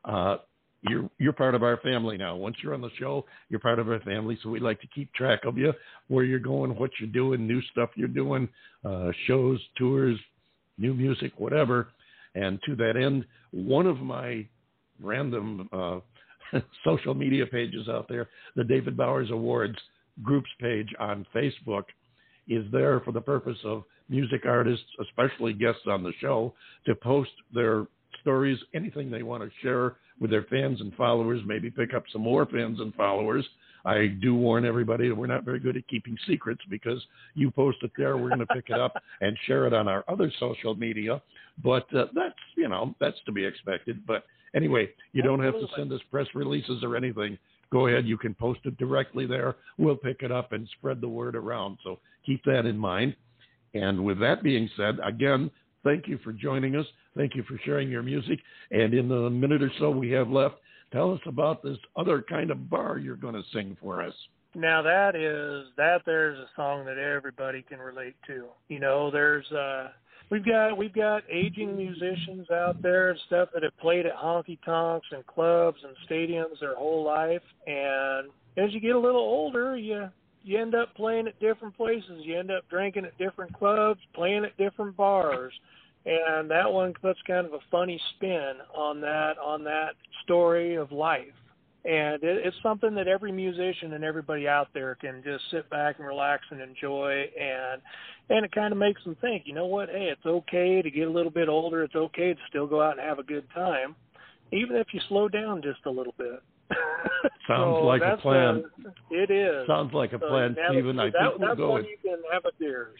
[0.06, 0.38] uh,
[0.82, 2.36] you're you're part of our family now.
[2.36, 4.38] Once you're on the show, you're part of our family.
[4.42, 5.74] So we like to keep track of you,
[6.08, 8.48] where you're going, what you're doing, new stuff you're doing,
[8.86, 10.18] uh, shows, tours,
[10.78, 11.90] new music, whatever.
[12.36, 14.46] And to that end, one of my
[15.02, 16.00] random uh,
[16.86, 18.30] social media pages out there.
[18.56, 19.78] The David Bowers Awards
[20.24, 21.84] groups page on Facebook
[22.50, 26.54] is there for the purpose of music artists, especially guests on the show,
[26.86, 27.88] to post their
[28.22, 32.22] stories, anything they want to share with their fans and followers, maybe pick up some
[32.22, 33.46] more fans and followers.
[33.86, 37.02] I do warn everybody that we're not very good at keeping secrets because
[37.34, 40.04] you post it there, we're going to pick it up and share it on our
[40.10, 41.22] other social media.
[41.64, 44.06] But uh, that's, you know, that's to be expected.
[44.06, 47.38] But Anyway, you don't have to send us press releases or anything.
[47.72, 49.56] Go ahead, you can post it directly there.
[49.78, 51.78] We'll pick it up and spread the word around.
[51.84, 53.16] So keep that in mind.
[53.74, 55.52] And with that being said, again,
[55.84, 56.86] thank you for joining us.
[57.16, 58.40] Thank you for sharing your music.
[58.72, 60.56] And in the minute or so we have left,
[60.92, 64.14] tell us about this other kind of bar you're going to sing for us.
[64.56, 68.46] Now that is that there's a song that everybody can relate to.
[68.68, 69.90] You know, there's uh
[70.30, 74.58] we've got we've got aging musicians out there and stuff that have played at honky
[74.65, 77.42] tonks and clubs and stadiums their whole life.
[77.68, 80.10] And as you get a little older you
[80.44, 82.22] you end up playing at different places.
[82.24, 85.54] You end up drinking at different clubs playing at different bars.
[86.06, 89.92] And that one puts kind of a funny spin on that on that
[90.24, 91.34] story of life
[91.86, 95.98] and it, it's something that every musician and everybody out there can just sit back
[96.00, 97.26] and relax and enjoy.
[97.39, 97.82] And
[98.30, 99.89] and it kind of makes them think you know what?
[99.89, 101.84] Hey it's okay to get a little bit older.
[101.84, 103.96] It's okay to still go out and have a good time
[104.52, 106.42] even if you slow down just a little bit.
[107.48, 108.63] Sounds so like a uh, plan.
[108.86, 109.68] a, it is.
[109.68, 111.00] Sounds like a uh, plan so steven.
[111.00, 113.00] i that, think we'll that's go when you can have a beers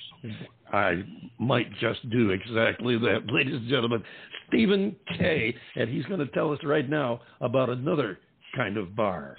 [0.74, 1.04] i
[1.38, 4.04] might just do exactly that ladies and gentlemen.
[4.48, 5.56] Steven k.
[5.76, 8.18] And he's going to tell us right now about another
[8.56, 9.36] kind of bar.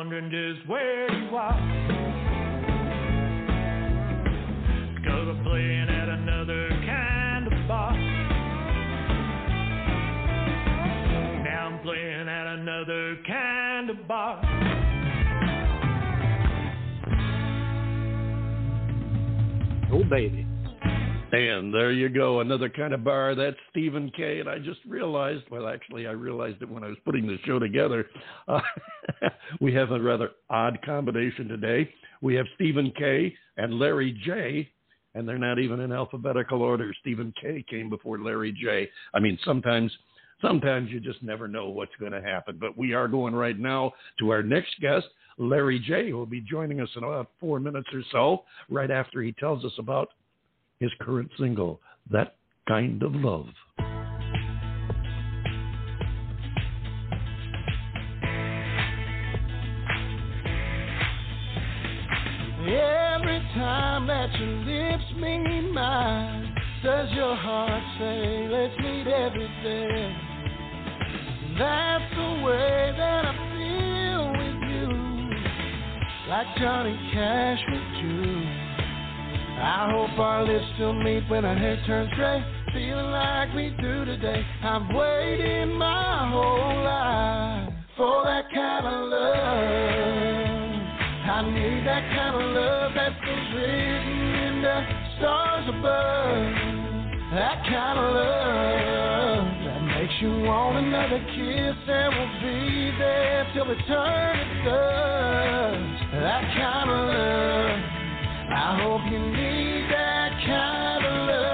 [0.00, 1.52] Wondering just where you are.
[5.04, 7.92] Cause I'm playing at another kind of bar.
[11.44, 14.40] Now I'm playing at another kind of bar.
[19.92, 20.49] Oh, baby.
[21.32, 23.36] And there you go, another kind of bar.
[23.36, 24.40] That's Steven K.
[24.40, 27.60] And I just realized, well, actually, I realized it when I was putting the show
[27.60, 28.06] together.
[28.48, 28.60] Uh,
[29.60, 31.88] we have a rather odd combination today.
[32.20, 33.32] We have Steven K.
[33.56, 34.68] and Larry J.
[35.14, 36.92] And they're not even in alphabetical order.
[37.00, 37.64] Steven K.
[37.68, 38.88] came before Larry J.
[39.14, 39.92] I mean, sometimes
[40.40, 42.56] sometimes you just never know what's going to happen.
[42.60, 45.06] But we are going right now to our next guest,
[45.38, 49.22] Larry J., who will be joining us in about four minutes or so, right after
[49.22, 50.10] he tells us about
[50.80, 53.46] his current single, That Kind of Love.
[62.62, 70.16] Every time that your lips meet mine, does your heart say, let's meet every day?
[71.58, 74.88] That's the way that I feel with you,
[76.30, 78.59] like Johnny Cash with you.
[79.60, 82.42] I hope our lips still meet when our hair turns gray.
[82.72, 84.42] Feeling like we do today.
[84.62, 90.00] I've waited my whole life for that kind of love.
[91.28, 94.86] I need that kind of love that was written in the
[95.18, 96.70] stars above.
[97.34, 103.70] That kind of love that makes you want another kiss and will be there till
[103.70, 106.12] eternity does.
[106.12, 107.99] That kind of love.
[108.52, 111.50] I hope you need that kind of love.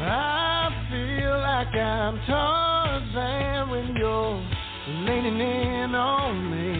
[0.00, 4.40] I feel like I'm Tarzan when you're
[5.04, 6.72] leaning in on me.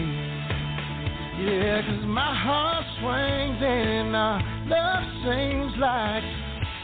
[1.45, 6.23] Yeah, cause my heart swings and our love sings like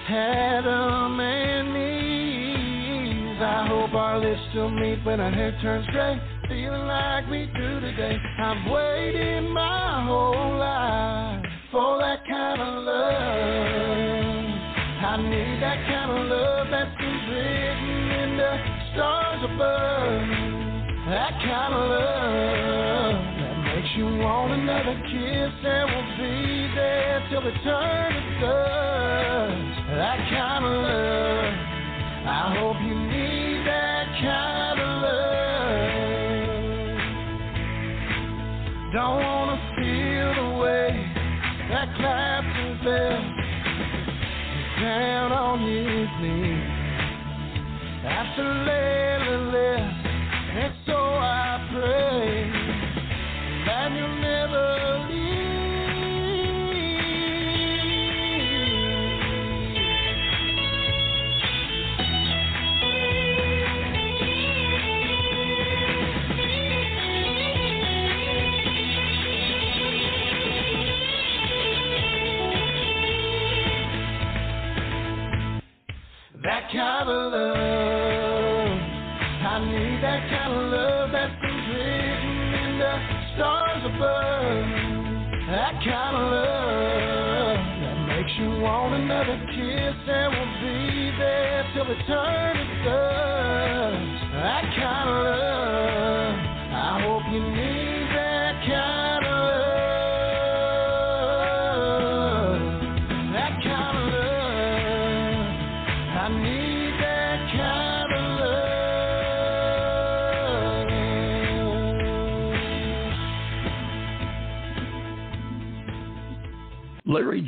[0.08, 3.42] Adam and Eve.
[3.42, 6.22] I hope our lips still meet when our hair turns gray
[6.54, 8.16] feeling like we do today.
[8.38, 11.42] I've waited my whole life
[11.72, 14.14] for that kind of love.
[15.02, 18.54] I need that kind of love that's written in the
[18.94, 20.22] stars above.
[21.10, 27.48] That kind of love that makes you want another kiss and will be there till
[27.48, 28.14] eternity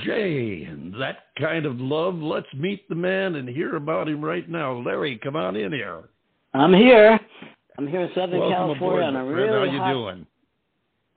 [0.05, 0.63] J.
[0.69, 2.15] And that kind of love.
[2.15, 4.73] Let's meet the man and hear about him right now.
[4.81, 6.03] Larry, come on in here.
[6.53, 7.19] I'm here.
[7.77, 9.35] I'm here in Southern Welcome California aboard, on a friend.
[9.35, 9.91] really How you hot.
[9.93, 10.27] doing?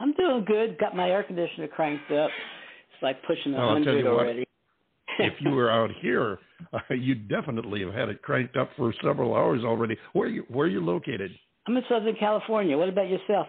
[0.00, 0.78] I'm doing good.
[0.78, 2.30] Got my air conditioner cranked up.
[2.92, 4.14] It's like pushing a Oh, hundred you what.
[4.14, 4.44] already.
[5.20, 6.38] if you were out here,
[6.72, 9.96] uh, you definitely have had it cranked up for several hours already.
[10.14, 11.30] Where are you where are you located?
[11.66, 12.76] I'm in Southern California.
[12.78, 13.46] What about yourself?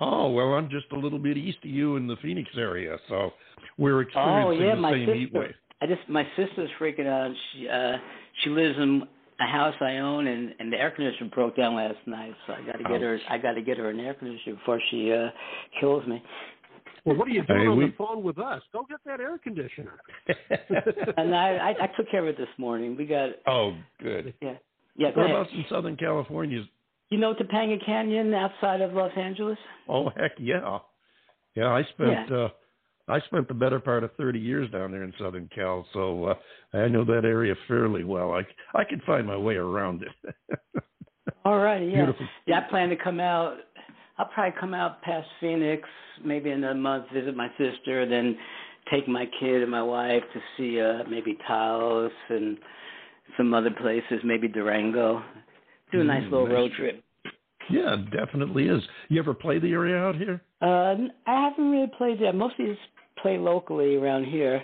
[0.00, 3.32] Oh well, I'm just a little bit east of you in the Phoenix area, so
[3.78, 5.38] we're Oh experiencing yeah, the my same heat sister.
[5.40, 5.54] wave.
[5.80, 7.34] I just my sister's freaking out.
[7.52, 7.96] She uh
[8.42, 9.02] she lives in
[9.40, 12.34] a house I own, and and the air conditioner broke down last night.
[12.46, 13.18] So I got to get her.
[13.28, 15.28] I got to get her an air conditioner before she uh
[15.80, 16.22] kills me.
[17.04, 18.62] Well, what are you doing Hey, on we- the phone with us?
[18.72, 19.98] Go get that air conditioner.
[21.16, 22.96] And I I, I took care of it this morning.
[22.96, 24.34] We got oh, good.
[24.42, 24.54] yeah
[24.96, 25.10] yeah.
[25.12, 25.32] Go ahead.
[25.34, 26.64] Whereabouts in Southern California?
[27.10, 29.58] You know Topanga Canyon outside of Los Angeles?
[29.88, 30.78] Oh heck yeah,
[31.54, 31.68] yeah.
[31.68, 32.48] I spent uh,
[33.08, 36.76] I spent the better part of thirty years down there in Southern Cal, so uh,
[36.76, 38.32] I know that area fairly well.
[38.32, 38.42] I
[38.76, 40.34] I can find my way around it.
[41.44, 42.04] All right, yeah.
[42.04, 42.26] Beautiful.
[42.46, 43.58] Yeah, I plan to come out.
[44.18, 45.88] I'll probably come out past Phoenix,
[46.24, 48.36] maybe in a month, visit my sister, then
[48.90, 52.58] take my kid and my wife to see uh maybe Taos and
[53.36, 55.22] some other places, maybe Durango.
[55.92, 57.04] Do a nice Mm, little nice road trip.
[57.70, 58.82] yeah, definitely is.
[59.08, 60.40] You ever play the area out here?
[60.60, 60.94] Uh,
[61.26, 62.32] I haven't really played there.
[62.32, 62.80] Mostly just
[63.22, 64.62] play locally around here,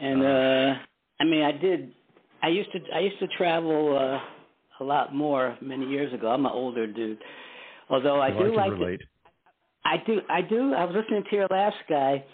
[0.00, 0.74] and uh,
[1.20, 1.92] I mean, I did.
[2.42, 2.78] I used to.
[2.94, 6.28] I used to travel uh, a lot more many years ago.
[6.30, 7.18] I'm an older dude,
[7.90, 8.70] although I Oh, do can like.
[8.72, 9.00] relate.
[9.84, 10.20] I do.
[10.28, 10.74] I do.
[10.74, 12.24] I was listening to your last guy,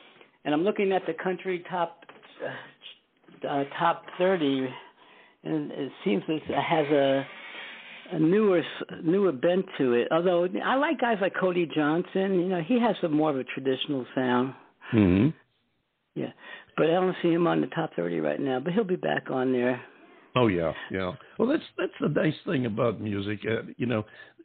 [0.45, 2.05] and I'm looking at the country top
[2.45, 4.67] uh, uh, top thirty,
[5.45, 7.27] and it seems it has a
[8.13, 8.63] a newer
[9.03, 10.09] newer bent to it.
[10.11, 12.35] Although I like guys like Cody Johnson.
[12.35, 14.55] You know, he has a more of a traditional sound.
[14.91, 15.29] hmm
[16.15, 16.33] Yeah,
[16.77, 18.61] but I don't see him on the top thirty right now.
[18.61, 19.81] But he'll be back on there.
[20.37, 21.13] Oh yeah, yeah.
[21.39, 23.41] Well, that's that's the nice thing about music.
[23.47, 24.05] Uh, you know,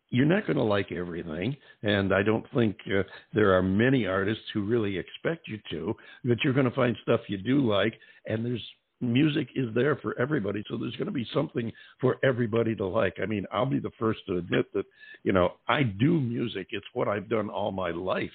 [0.10, 3.04] you're not going to like everything, and I don't think uh,
[3.34, 5.96] there are many artists who really expect you to.
[6.26, 7.94] But you're going to find stuff you do like,
[8.26, 8.64] and there's
[9.02, 10.64] music is there for everybody.
[10.70, 11.72] So there's going to be something
[12.02, 13.16] for everybody to like.
[13.22, 14.86] I mean, I'll be the first to admit that
[15.24, 16.68] you know I do music.
[16.72, 18.32] It's what I've done all my life,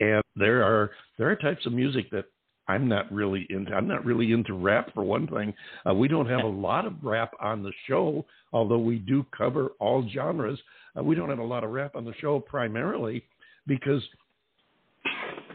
[0.00, 2.26] and there are there are types of music that
[2.68, 3.72] I'm not really into.
[3.72, 5.54] I'm not really into rap for one thing.
[5.88, 9.68] Uh, we don't have a lot of rap on the show, although we do cover
[9.80, 10.58] all genres.
[10.98, 13.24] Uh, we don't have a lot of rap on the show primarily
[13.66, 14.02] because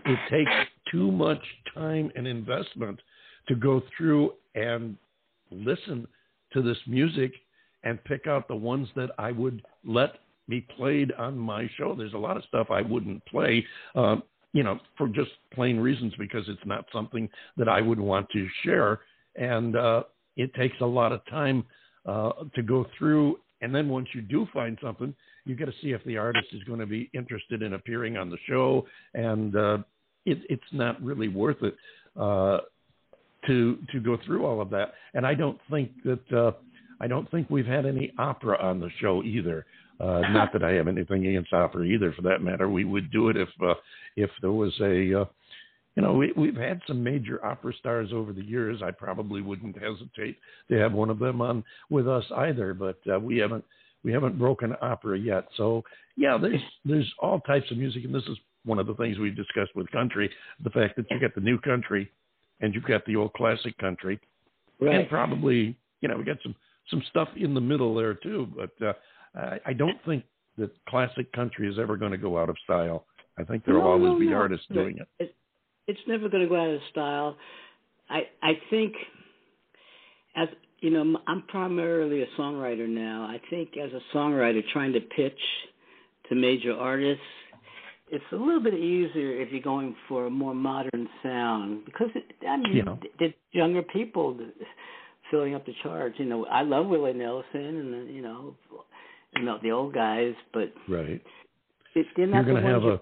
[0.05, 0.51] it takes
[0.91, 1.41] too much
[1.73, 2.99] time and investment
[3.47, 4.97] to go through and
[5.51, 6.07] listen
[6.53, 7.31] to this music
[7.83, 10.15] and pick out the ones that I would let
[10.49, 11.93] be played on my show.
[11.95, 13.65] There's a lot of stuff I wouldn't play.
[13.95, 18.27] Um, you know, for just plain reasons because it's not something that I would want
[18.31, 19.01] to share.
[19.35, 20.03] And uh,
[20.35, 21.65] it takes a lot of time
[22.05, 23.39] uh, to go through.
[23.61, 25.13] And then once you do find something,
[25.45, 28.29] you got to see if the artist is going to be interested in appearing on
[28.29, 28.85] the show.
[29.13, 29.77] And uh,
[30.25, 31.75] it, it's not really worth it
[32.19, 32.59] uh,
[33.47, 34.93] to to go through all of that.
[35.13, 36.51] And I don't think that uh,
[37.01, 39.65] I don't think we've had any opera on the show either.
[39.99, 42.69] Uh, not that I have anything against opera either, for that matter.
[42.69, 43.73] We would do it if uh,
[44.15, 45.25] if there was a uh,
[45.97, 48.83] you know, we, we've had some major opera stars over the years.
[48.83, 50.37] I probably wouldn't hesitate
[50.69, 53.65] to have one of them on with us either, but uh, we haven't
[54.03, 55.47] we haven't broken opera yet.
[55.57, 55.81] So
[56.15, 59.35] yeah, there's there's all types of music, and this is one of the things we've
[59.35, 60.29] discussed with country:
[60.63, 62.11] the fact that you got the new country,
[62.61, 64.19] and you've got the old classic country,
[64.79, 64.95] Right.
[64.95, 66.55] and probably you know we got some
[66.89, 68.47] some stuff in the middle there too.
[68.55, 68.93] But uh,
[69.35, 70.23] I, I don't think
[70.57, 73.05] that classic country is ever going to go out of style.
[73.37, 74.35] I think there will No, always no, be no.
[74.37, 75.07] artists doing it.
[75.19, 75.35] it.
[75.87, 77.37] It's never going to go out of style.
[78.09, 78.93] I I think
[80.35, 80.47] as
[80.79, 83.23] you know, I'm primarily a songwriter now.
[83.23, 85.39] I think as a songwriter, trying to pitch
[86.29, 87.23] to major artists,
[88.09, 92.23] it's a little bit easier if you're going for a more modern sound because it,
[92.47, 92.95] I mean, Yeah.
[93.19, 94.37] the younger people
[95.29, 96.15] filling up the charts.
[96.19, 98.55] You know, I love Willie Nelson and the, you know,
[99.35, 101.21] you know the old guys, but Right.
[101.95, 103.01] it, they're You're going to have a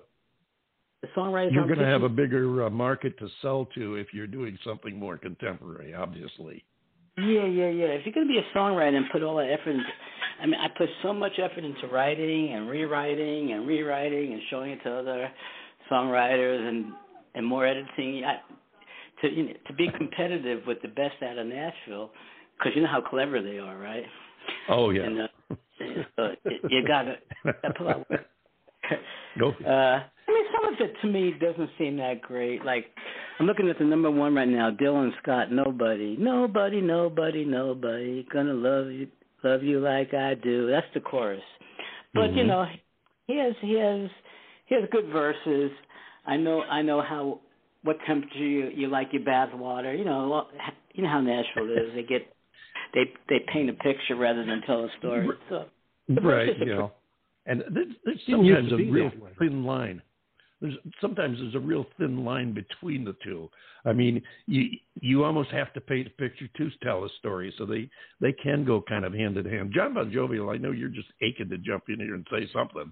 [1.01, 1.51] the songwriters.
[1.53, 4.97] you're going to have a bigger uh, market to sell to if you're doing something
[4.97, 6.63] more contemporary, obviously.
[7.17, 7.85] Yeah, yeah, yeah.
[7.95, 9.83] If you're going to be a songwriter and put all that effort into,
[10.41, 14.71] I mean, I put so much effort into writing and rewriting and rewriting and showing
[14.71, 15.31] it to other
[15.91, 16.93] songwriters and
[17.35, 18.23] and more editing.
[18.25, 18.39] I,
[19.21, 22.11] to you know, to be competitive with the best out of Nashville,
[22.57, 24.03] because you know how clever they are, right?
[24.69, 25.03] Oh yeah.
[25.03, 25.55] And uh,
[26.17, 26.29] uh,
[26.69, 27.15] you got to
[27.77, 28.07] pull out.
[29.39, 29.49] Go.
[29.65, 29.69] Uh,
[30.27, 32.63] I mean, some of it to me doesn't seem that great.
[32.63, 32.85] Like,
[33.39, 35.51] I'm looking at the number one right now, Dylan Scott.
[35.51, 39.07] Nobody, nobody, nobody, nobody gonna love you,
[39.45, 40.69] love you like I do.
[40.69, 41.43] That's the chorus.
[42.13, 42.47] But you Mhm.
[42.47, 42.65] know,
[43.27, 44.09] he has he has
[44.65, 45.71] he has good verses.
[46.25, 47.39] I know I know how
[47.83, 49.93] what temperature you, you like your bath water.
[49.93, 50.47] You know,
[50.93, 51.93] you know how Nashville is.
[51.93, 52.27] They get
[52.93, 55.27] they they paint a picture rather than tell a story.
[55.49, 55.65] So
[56.21, 56.57] right.
[56.59, 56.91] You know,
[57.45, 59.31] and there's, there's Didn't sometimes a real that way.
[59.39, 60.01] thin line.
[60.61, 63.49] There's sometimes there's a real thin line between the two.
[63.85, 64.69] I mean, you
[65.01, 67.89] you almost have to paint a picture to tell a story, so they
[68.21, 69.73] they can go kind of hand in hand.
[69.75, 72.91] John Bon Jovial, I know you're just aching to jump in here and say something.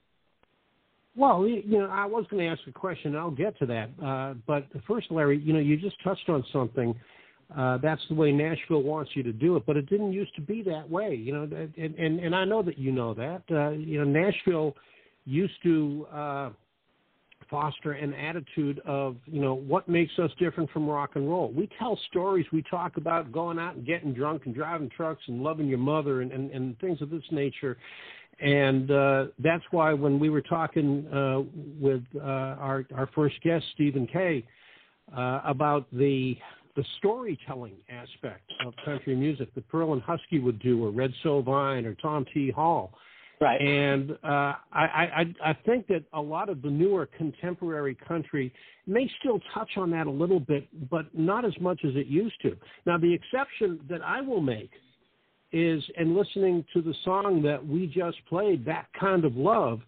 [1.16, 3.16] Well, you know, I was going to ask a question.
[3.16, 3.90] I'll get to that.
[4.04, 7.00] Uh, but first, Larry, you know, you just touched on something.
[7.56, 10.42] Uh, that's the way Nashville wants you to do it, but it didn't used to
[10.42, 11.14] be that way.
[11.14, 11.44] You know,
[11.78, 13.44] and and, and I know that you know that.
[13.50, 14.76] Uh, you know, Nashville
[15.26, 16.50] used to uh,
[17.50, 21.52] foster an attitude of you know what makes us different from rock and roll.
[21.52, 22.46] We tell stories.
[22.52, 26.22] We talk about going out and getting drunk and driving trucks and loving your mother
[26.22, 27.78] and and, and things of this nature.
[28.40, 31.42] And uh, that's why when we were talking uh,
[31.80, 34.46] with uh, our our first guest Steven K
[35.16, 36.38] uh, about the
[36.76, 41.94] the storytelling aspect of country music that Ferlin Husky would do, or Red Sovine, or
[41.96, 42.50] Tom T.
[42.50, 42.94] Hall,
[43.44, 43.62] right.
[43.62, 48.54] and uh, I, I, I think that a lot of the newer contemporary country
[48.88, 52.42] may still touch on that a little bit, but not as much as it used
[52.42, 52.56] to.
[52.86, 54.72] Now, the exception that I will make
[55.52, 59.82] is, in listening to the song that we just played, That Kind of Love,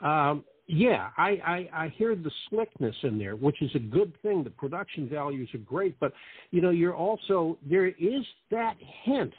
[0.00, 4.42] um, yeah, I, I, I hear the slickness in there, which is a good thing.
[4.44, 6.12] The production values are great, but
[6.52, 9.34] you know, you're also there is that hint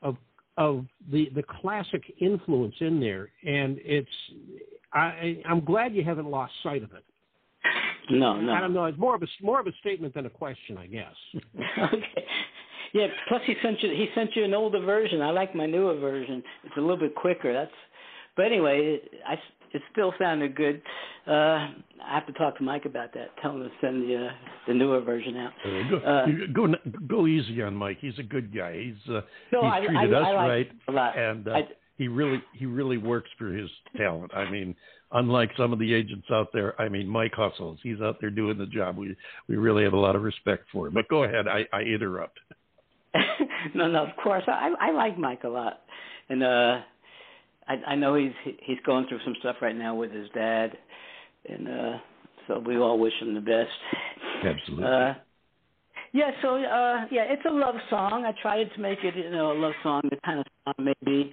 [0.00, 0.16] of
[0.56, 4.08] of the the classic influence in there, and it's
[4.92, 7.04] I I'm glad you haven't lost sight of it.
[8.10, 8.52] No, no.
[8.52, 8.84] I don't know.
[8.84, 11.14] It's more of a more of a statement than a question, I guess.
[11.94, 12.24] okay.
[12.92, 13.08] Yeah.
[13.28, 15.20] Plus, he sent you he sent you an older version.
[15.20, 16.42] I like my newer version.
[16.64, 17.52] It's a little bit quicker.
[17.52, 17.70] That's.
[18.36, 19.36] But anyway, I
[19.76, 20.82] it still sounded good.
[21.26, 23.28] Uh, I have to talk to Mike about that.
[23.42, 24.30] Tell him to send the uh,
[24.68, 25.52] the newer version out.
[25.64, 26.74] Uh, go, go
[27.06, 27.98] go easy on Mike.
[28.00, 28.72] He's a good guy.
[28.82, 29.20] He's uh,
[29.52, 31.18] No, he's I- treated I- us I like right, a lot.
[31.18, 31.68] and uh, I-
[31.98, 34.30] he really he really works for his talent.
[34.34, 34.74] I mean,
[35.12, 37.78] unlike some of the agents out there, I mean, Mike hustles.
[37.82, 38.96] He's out there doing the job.
[38.98, 39.16] We
[39.48, 40.92] we really have a lot of respect for him.
[40.94, 41.48] But go ahead.
[41.48, 42.38] I, I interrupt.
[43.74, 44.44] no, no, of course.
[44.46, 45.80] I I like Mike a lot,
[46.28, 46.80] and uh,
[47.68, 50.76] I I know he's he's going through some stuff right now with his dad,
[51.48, 51.98] and uh,
[52.46, 53.70] so we all wish him the best.
[54.44, 54.84] Absolutely.
[54.84, 55.14] Uh,
[56.12, 58.24] yeah, so uh, yeah, it's a love song.
[58.24, 61.32] I tried to make it, you know, a love song, the kind of song maybe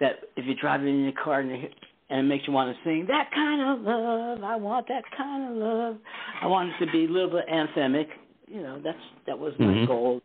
[0.00, 1.68] that if you're driving in your car and, you,
[2.10, 4.42] and it makes you want to sing that kind of love.
[4.42, 5.96] I want that kind of love.
[6.42, 8.06] I want it to be a little bit anthemic.
[8.48, 9.86] You know, that's that was my Mhm.
[9.86, 10.20] goal,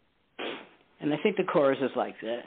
[0.99, 2.43] and I think the chorus is like that.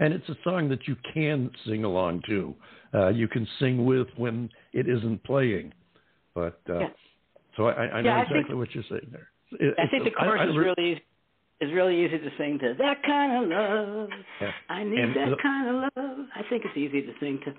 [0.00, 2.54] And it's a song that you can sing along to.
[2.92, 5.72] Uh, you can sing with when it isn't playing.
[6.34, 6.88] But uh, Yeah.
[7.56, 9.28] so I, I know Yeah, I think- exactly what you're saying there.
[9.52, 11.02] it, I think the chorus I, is really
[11.60, 14.08] is really easy to sing to that kind of love.
[14.40, 14.52] Yeah.
[14.70, 16.26] I need And that the- kind of love.
[16.34, 17.52] I think it's easy to sing to.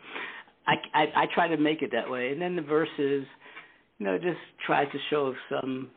[0.68, 3.26] I, I I try to make it that way, and then the verses,
[4.00, 5.90] you know, just try to show some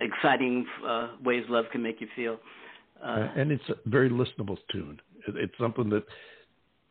[0.00, 2.38] exciting uh, ways love can make you feel.
[3.02, 5.00] Uh, and it's a very listenable tune.
[5.28, 6.04] It's something that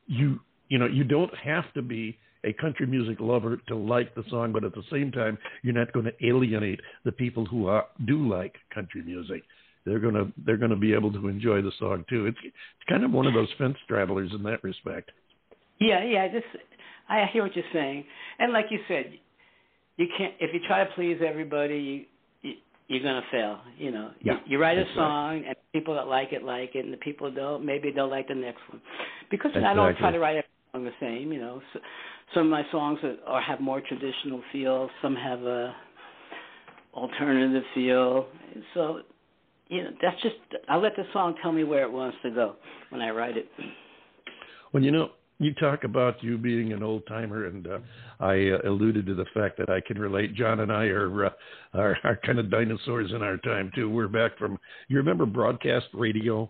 [0.08, 0.40] you
[0.70, 4.54] you know you don't have to be a country music lover to like the song,
[4.54, 8.28] but at the same time, you're not going to alienate the people who are, do
[8.28, 9.44] like country music.
[9.86, 12.26] They're gonna they're gonna be able to enjoy the song too.
[12.26, 15.12] It's it's kind of one of those fence travelers in that respect.
[15.80, 16.28] Yeah, yeah.
[16.28, 16.46] Just
[17.08, 18.04] I hear what you're saying,
[18.38, 19.14] and like you said,
[19.96, 22.10] you can't if you try to please everybody,
[22.88, 23.60] you're gonna fail.
[23.78, 25.06] You know, Yeah, you, you write a that's right.
[25.06, 28.28] song, and people that like it like it, and the people don't, maybe they'll like
[28.28, 28.82] the next one.
[29.30, 30.02] Because I don't Exactly.
[30.02, 31.32] try to write every song the same.
[31.32, 31.80] You know, so,
[32.34, 35.76] some of my songs are, are have more traditional feel, some have a
[36.94, 38.28] alternative feel.
[38.74, 39.02] So,
[39.68, 40.36] you know, that's just
[40.70, 42.56] I let the song tell me where it wants to go
[42.90, 43.48] when I write it.
[44.74, 47.80] Well, you know, you talk about you being an old timer, and uh,
[48.20, 50.34] I uh, alluded to the fact that I can relate.
[50.34, 51.30] John and I are, uh,
[51.74, 53.90] are are kind of dinosaurs in our time too.
[53.90, 54.58] We're back from.
[54.88, 56.50] You remember broadcast radio?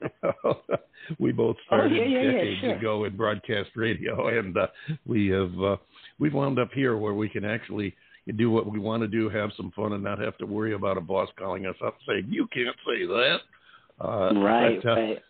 [1.18, 2.74] we both started Oh, yeah, yeah, yeah, decades sure.
[2.76, 4.66] ago in broadcast radio, and uh,
[5.06, 5.76] we have uh,
[6.18, 7.94] we've wound up here where we can actually
[8.36, 10.96] do what we want to do, have some fun, and not have to worry about
[10.96, 13.38] a boss calling us up saying you can't say that.
[14.00, 15.22] Uh, right, but, uh, right.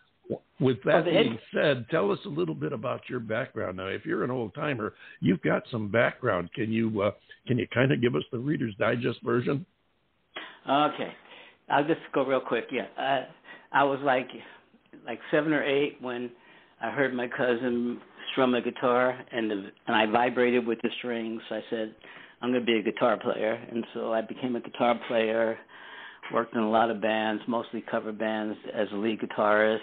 [0.59, 3.77] With that being said, tell us a little bit about your background.
[3.77, 6.49] Now, if you're an old timer, you've got some background.
[6.53, 7.11] Can you uh,
[7.47, 9.65] can you kind of give us the Reader's Digest version?
[10.69, 11.11] Okay,
[11.69, 12.65] I'll just go real quick.
[12.71, 13.25] Yeah, uh,
[13.71, 14.29] I was like
[15.05, 16.31] like seven or eight when
[16.81, 17.99] I heard my cousin
[18.31, 21.41] strum a guitar, and the and I vibrated with the strings.
[21.49, 21.95] So I said,
[22.41, 25.57] I'm going to be a guitar player, and so I became a guitar player.
[26.33, 29.79] Worked in a lot of bands, mostly cover bands, as a lead guitarist.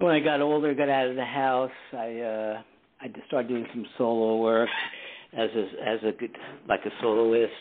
[0.00, 2.62] When I got older, got out of the house, I uh,
[3.02, 4.70] I started doing some solo work
[5.34, 7.52] as a, as a good- like a soloist,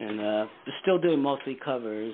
[0.00, 0.46] and uh,
[0.82, 2.12] still doing mostly covers.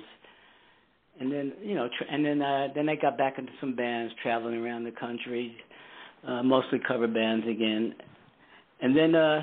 [1.19, 4.13] And then you know, tr- and then uh, then I got back into some bands,
[4.21, 5.57] traveling around the country,
[6.27, 7.95] uh, mostly cover bands again.
[8.83, 9.41] And then uh,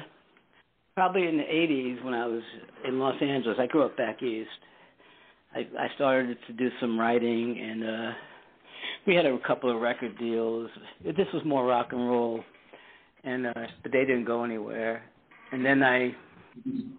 [0.94, 2.42] probably in the '80s, when I was
[2.86, 4.48] in Los Angeles, I grew up back east.
[5.52, 8.12] I, I started to do some writing, and uh,
[9.08, 10.70] we had a couple of record deals.
[11.02, 12.44] This was more rock and roll,
[13.24, 13.52] and uh,
[13.82, 15.02] but they didn't go anywhere.
[15.50, 16.14] And then I,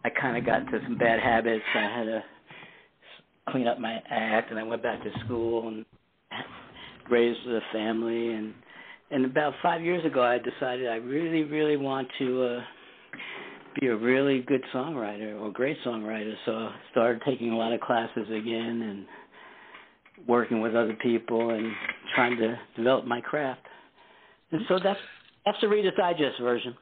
[0.04, 1.64] I kind of got into some bad habits.
[1.76, 2.24] I had to
[3.50, 5.86] clean up my act, and I went back to school and
[7.10, 8.34] raised a family.
[8.34, 8.54] And
[9.12, 12.44] and about five years ago, I decided I really, really want to.
[12.44, 12.62] uh
[13.80, 16.34] be a really good songwriter or great songwriter.
[16.46, 19.06] So I started taking a lot of classes again and
[20.28, 21.72] working with other people and
[22.16, 23.62] trying to develop my craft.
[24.52, 25.00] And so that's
[25.46, 26.76] that's the Reader's Digest version.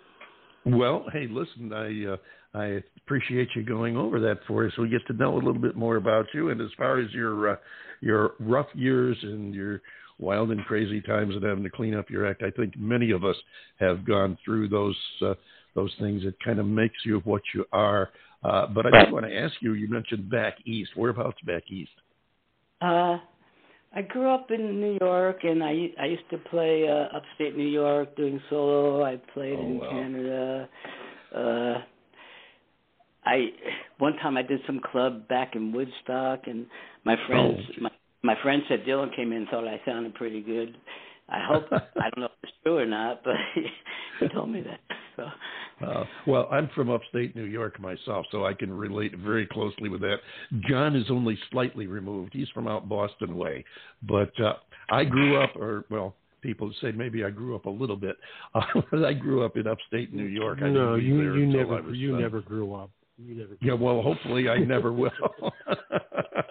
[0.65, 2.17] Well, hey, listen, I uh,
[2.53, 4.73] I appreciate you going over that for us.
[4.77, 7.51] We get to know a little bit more about you, and as far as your
[7.51, 7.55] uh,
[8.01, 9.81] your rough years and your
[10.19, 13.23] wild and crazy times and having to clean up your act, I think many of
[13.23, 13.35] us
[13.79, 15.35] have gone through those uh,
[15.75, 16.23] those things.
[16.25, 18.09] It kind of makes you what you are.
[18.43, 19.73] Uh, but I just want to ask you.
[19.73, 20.91] You mentioned back east.
[20.95, 21.91] Whereabouts back east?
[22.81, 23.17] Uh,
[23.95, 27.67] I grew up in New York, and I I used to play uh, upstate New
[27.67, 29.03] York doing solo.
[29.03, 29.89] I played Oh, in wow.
[29.89, 30.69] Canada.
[31.35, 31.81] Uh,
[33.25, 33.47] I
[33.97, 36.65] one time I did some club back in Woodstock, and
[37.05, 37.81] my friends Oh.
[37.81, 37.89] my
[38.23, 40.77] my friend said Dylan came in and thought I sounded pretty good.
[41.29, 43.65] I hope I don't know if it's true or not, but he,
[44.19, 44.79] he told me that.
[45.15, 45.25] So
[45.85, 50.01] Uh, well, I'm from upstate New York myself, so I can relate very closely with
[50.01, 50.17] that.
[50.67, 52.33] John is only slightly removed.
[52.33, 53.63] He's from out Boston way,
[54.01, 54.53] but uh,
[54.89, 58.15] I grew up, or well, people say maybe I grew up a little bit.
[58.55, 58.61] Uh,
[59.05, 60.59] I grew up in upstate New York.
[60.61, 62.89] I no, you you never you never grew up.
[63.61, 65.11] Yeah, well, hopefully I never will.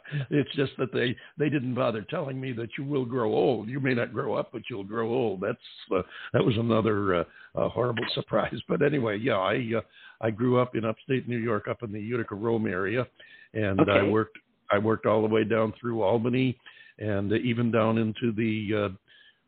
[0.30, 3.68] it's just that they they didn't bother telling me that you will grow old.
[3.68, 5.40] You may not grow up, but you'll grow old.
[5.40, 5.58] That's
[5.94, 6.02] uh,
[6.32, 8.56] that was another uh, uh, horrible surprise.
[8.68, 9.80] But anyway, yeah, I uh,
[10.20, 13.06] I grew up in upstate New York, up in the Utica Rome area,
[13.54, 14.38] and I worked
[14.70, 16.58] I worked all the way down through Albany,
[16.98, 18.88] and uh, even down into the uh,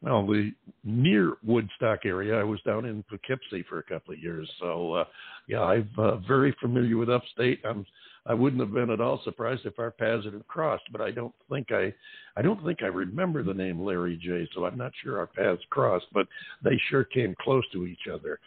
[0.03, 0.53] well the
[0.85, 2.39] near Woodstock area.
[2.39, 4.95] I was down in Poughkeepsie for a couple of years, so.
[4.95, 5.05] Uh,
[5.49, 7.61] yeah, I'm uh, very familiar with upstate.
[7.65, 7.85] I'm
[8.27, 11.35] I wouldn't have been at all surprised if our paths had crossed, but I don't
[11.51, 11.93] think I
[12.37, 14.47] I don't think I remember the name Larry J.
[14.55, 16.29] So I'm not sure our paths crossed, but
[16.63, 18.39] they sure came close to each other.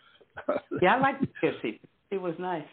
[0.82, 1.82] yeah, I like Poughkeepsie.
[2.12, 2.64] It was nice.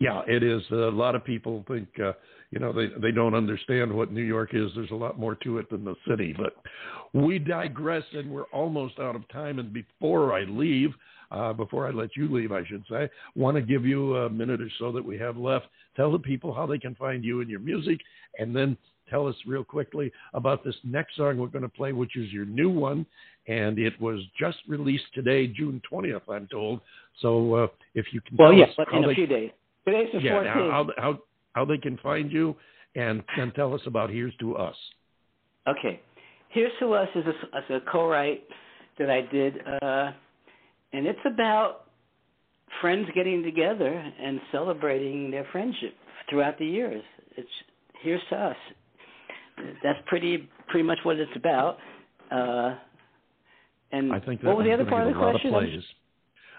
[0.00, 0.62] Yeah, it is.
[0.70, 2.12] A lot of people think, uh,
[2.50, 4.70] you know, they they don't understand what New York is.
[4.74, 6.34] There's a lot more to it than the city.
[6.36, 6.56] But
[7.12, 9.58] we digress, and we're almost out of time.
[9.58, 10.94] And before I leave,
[11.30, 14.62] uh, before I let you leave, I should say, want to give you a minute
[14.62, 15.66] or so that we have left.
[15.96, 18.00] Tell the people how they can find you and your music,
[18.38, 18.78] and then
[19.10, 22.46] tell us real quickly about this next song we're going to play, which is your
[22.46, 23.04] new one,
[23.48, 26.80] and it was just released today, June 20th, I'm told.
[27.20, 29.50] So uh, if you can, well, yes, yeah, in a few days.
[29.86, 30.70] Today's the yeah, 14th.
[30.70, 31.18] how, how
[31.52, 32.54] how they can find you,
[32.94, 34.76] and then tell us about Here's to Us.
[35.66, 36.00] Okay,
[36.50, 38.44] Here's to Us is a, is a co-write
[38.98, 40.12] that I did, uh,
[40.92, 41.86] and it's about
[42.80, 45.94] friends getting together and celebrating their friendship
[46.28, 47.02] throughout the years.
[47.36, 47.48] It's
[48.02, 48.56] Here's to Us.
[49.82, 51.78] That's pretty pretty much what it's about.
[52.30, 52.76] Uh,
[53.92, 55.82] and I think that what was the other part of the question?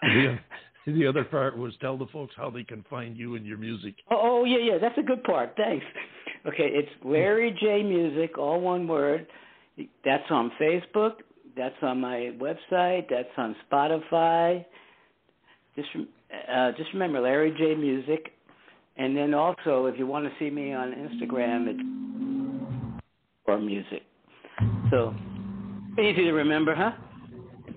[0.01, 0.39] the,
[0.87, 3.95] the other part was tell the folks how they can find you and your music.
[4.09, 5.53] Oh, oh yeah, yeah, that's a good part.
[5.57, 5.85] Thanks.
[6.45, 9.27] Okay, it's Larry J Music, all one word.
[10.03, 11.13] That's on Facebook.
[11.55, 13.05] That's on my website.
[13.09, 14.65] That's on Spotify.
[15.75, 15.89] Just
[16.51, 18.31] uh, just remember Larry J Music,
[18.97, 23.01] and then also if you want to see me on Instagram, it's
[23.45, 24.03] or music.
[24.89, 25.13] So
[25.99, 26.91] easy to remember, huh?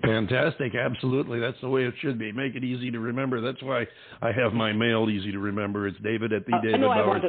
[0.05, 1.39] Fantastic, absolutely.
[1.39, 2.31] That's the way it should be.
[2.31, 3.41] Make it easy to remember.
[3.41, 3.85] That's why
[4.21, 5.87] I have my mail easy to remember.
[5.87, 7.23] It's David at Uh, I know I want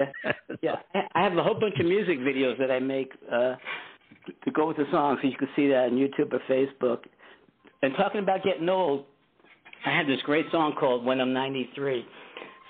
[0.62, 0.76] yeah,
[1.14, 3.56] I have a whole bunch of music videos that I make uh,
[4.44, 7.00] to go with the song, so you can see that on YouTube or Facebook.
[7.82, 9.04] And talking about getting old,
[9.86, 12.04] I have this great song called "When I'm 93."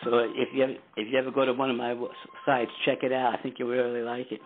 [0.05, 2.09] So if you ever, if you ever go to one of my w-
[2.47, 3.35] sites, check it out.
[3.39, 4.41] I think you'll really like it.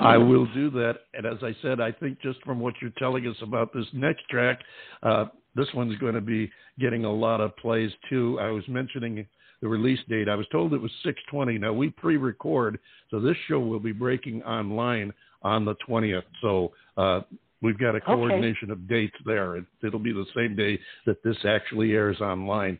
[0.00, 1.00] I will do that.
[1.14, 4.28] And as I said, I think just from what you're telling us about this next
[4.28, 4.60] track,
[5.02, 8.38] uh, this one's going to be getting a lot of plays too.
[8.40, 9.26] I was mentioning
[9.60, 10.28] the release date.
[10.28, 11.58] I was told it was 620.
[11.58, 12.78] Now we pre-record,
[13.10, 15.12] so this show will be breaking online
[15.42, 16.22] on the 20th.
[16.40, 17.22] So uh,
[17.60, 19.56] we've got a coordination of dates there.
[19.56, 22.78] It, it'll be the same day that this actually airs online.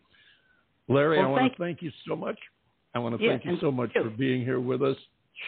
[0.88, 2.38] Larry, Well, I want to thank you so much.
[2.94, 4.02] I want to Yeah, thank you so much you.
[4.02, 4.96] for being here with us,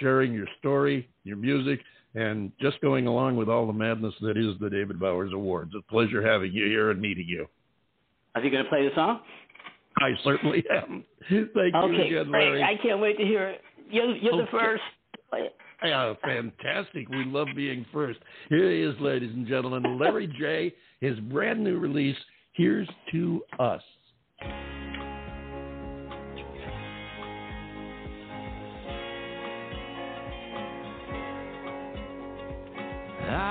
[0.01, 1.81] sharing your story, your music,
[2.15, 5.73] and just going along with all the madness that is the David Bowers Awards.
[5.79, 7.47] A pleasure having you here and meeting you.
[8.35, 9.21] Are you going to play the song?
[9.99, 11.05] I certainly am.
[11.29, 12.63] Thank you okay, again, great.
[12.63, 13.61] I can't wait to hear it.
[13.91, 14.51] You're, you're the Okay.
[14.51, 14.83] first.
[15.31, 15.57] Play it.
[15.85, 17.09] Yeah, fantastic.
[17.09, 18.21] We love being first.
[18.49, 20.73] Here he is, ladies and gentlemen, Larry J.
[21.01, 22.17] His brand new release,
[22.53, 23.83] Here's to Us.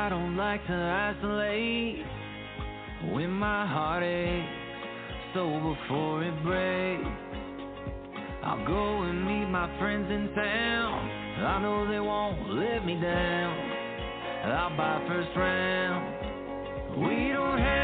[0.02, 2.04] I don't like to isolate
[3.14, 4.50] when my heart aches.
[5.36, 7.06] So before it breaks,
[8.44, 11.46] I'll go and meet my friends in town.
[11.46, 13.54] I know they won't let me down.
[14.50, 16.98] I'll buy first round.
[16.98, 17.81] We don't have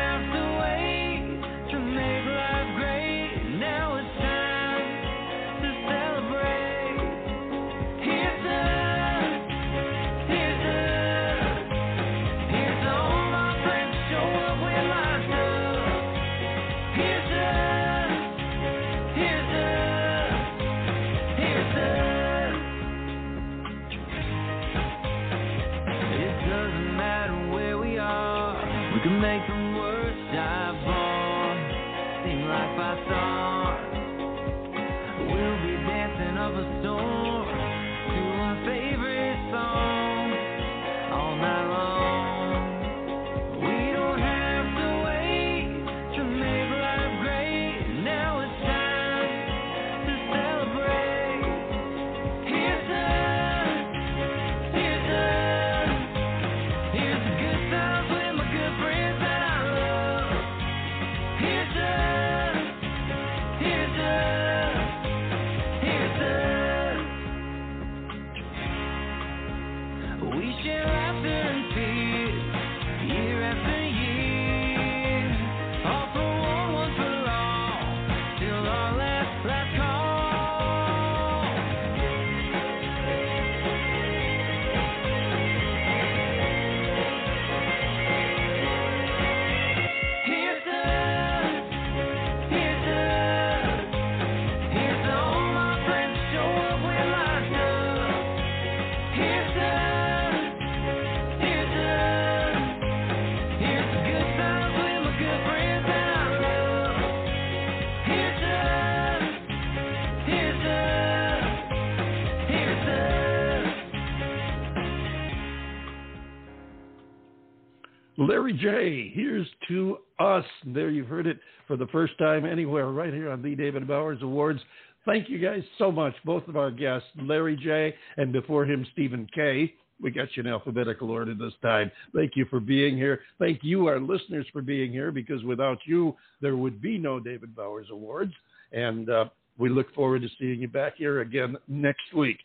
[118.18, 120.46] Larry J, here's to us.
[120.66, 124.20] There you've heard it for the first time anywhere, right here on the David Bowers
[124.24, 124.60] Awards.
[125.06, 129.28] Thank you guys so much, both of our guests, Larry J, and before him, Steven
[129.36, 129.72] K.
[130.02, 131.92] We got you in alphabetical order this time.
[132.16, 133.22] Thank you for being here.
[133.40, 137.56] Thank you, our listeners, for being here because without you, there would be no David
[137.56, 138.34] Bowers Awards.
[138.72, 139.26] And uh,
[139.58, 142.38] we look forward to seeing you back here again next week.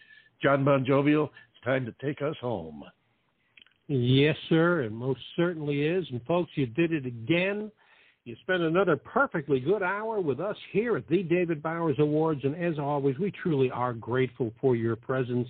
[0.43, 2.85] John Bon Jovial, it's time to take us home.
[3.95, 6.07] Yes, sir, and most certainly is.
[6.11, 7.71] And folks, you did it again.
[8.25, 12.57] You spent another perfectly good hour with us here at the David Bowers Awards, and
[12.57, 15.49] as always, we truly are grateful for your presence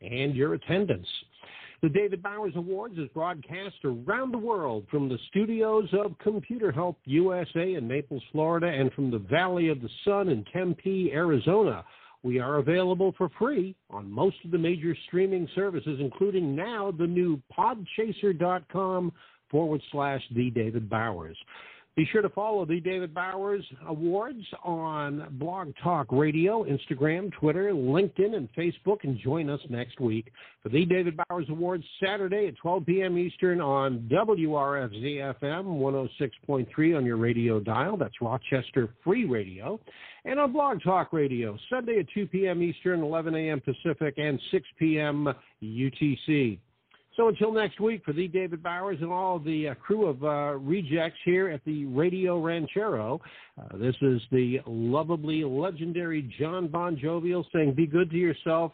[0.00, 1.06] and your attendance.
[1.82, 6.96] The David Bowers Awards is broadcast around the world from the studios of Computer Help
[7.04, 11.84] USA in Naples, Florida, and from the Valley of the Sun in Tempe, Arizona.
[12.24, 17.06] We are available for free on most of the major streaming services, including now the
[17.06, 19.12] new podchaser.com
[19.50, 21.36] forward slash the David Bowers.
[21.96, 28.34] Be sure to follow the David Bowers Awards on Blog Talk Radio, Instagram, Twitter, LinkedIn,
[28.34, 32.84] and Facebook, and join us next week for the David Bowers Awards Saturday at 12
[32.84, 33.16] p.m.
[33.16, 37.96] Eastern on WRFZ FM 106.3 on your radio dial.
[37.96, 39.78] That's Rochester Free Radio.
[40.24, 42.60] And on Blog Talk Radio, Sunday at 2 p.m.
[42.60, 43.60] Eastern, 11 a.m.
[43.60, 45.32] Pacific, and 6 p.m.
[45.62, 46.58] UTC.
[47.16, 50.58] So until next week, for the David Bowers and all the uh, crew of uh,
[50.58, 53.20] rejects here at the Radio Ranchero,
[53.60, 58.72] uh, this is the lovably legendary John Bon Jovial saying, "Be good to yourself,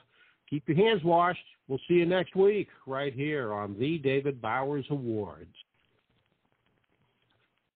[0.49, 1.45] keep your hands washed.
[1.68, 5.55] We'll see you next week right here on the David Bowers Awards."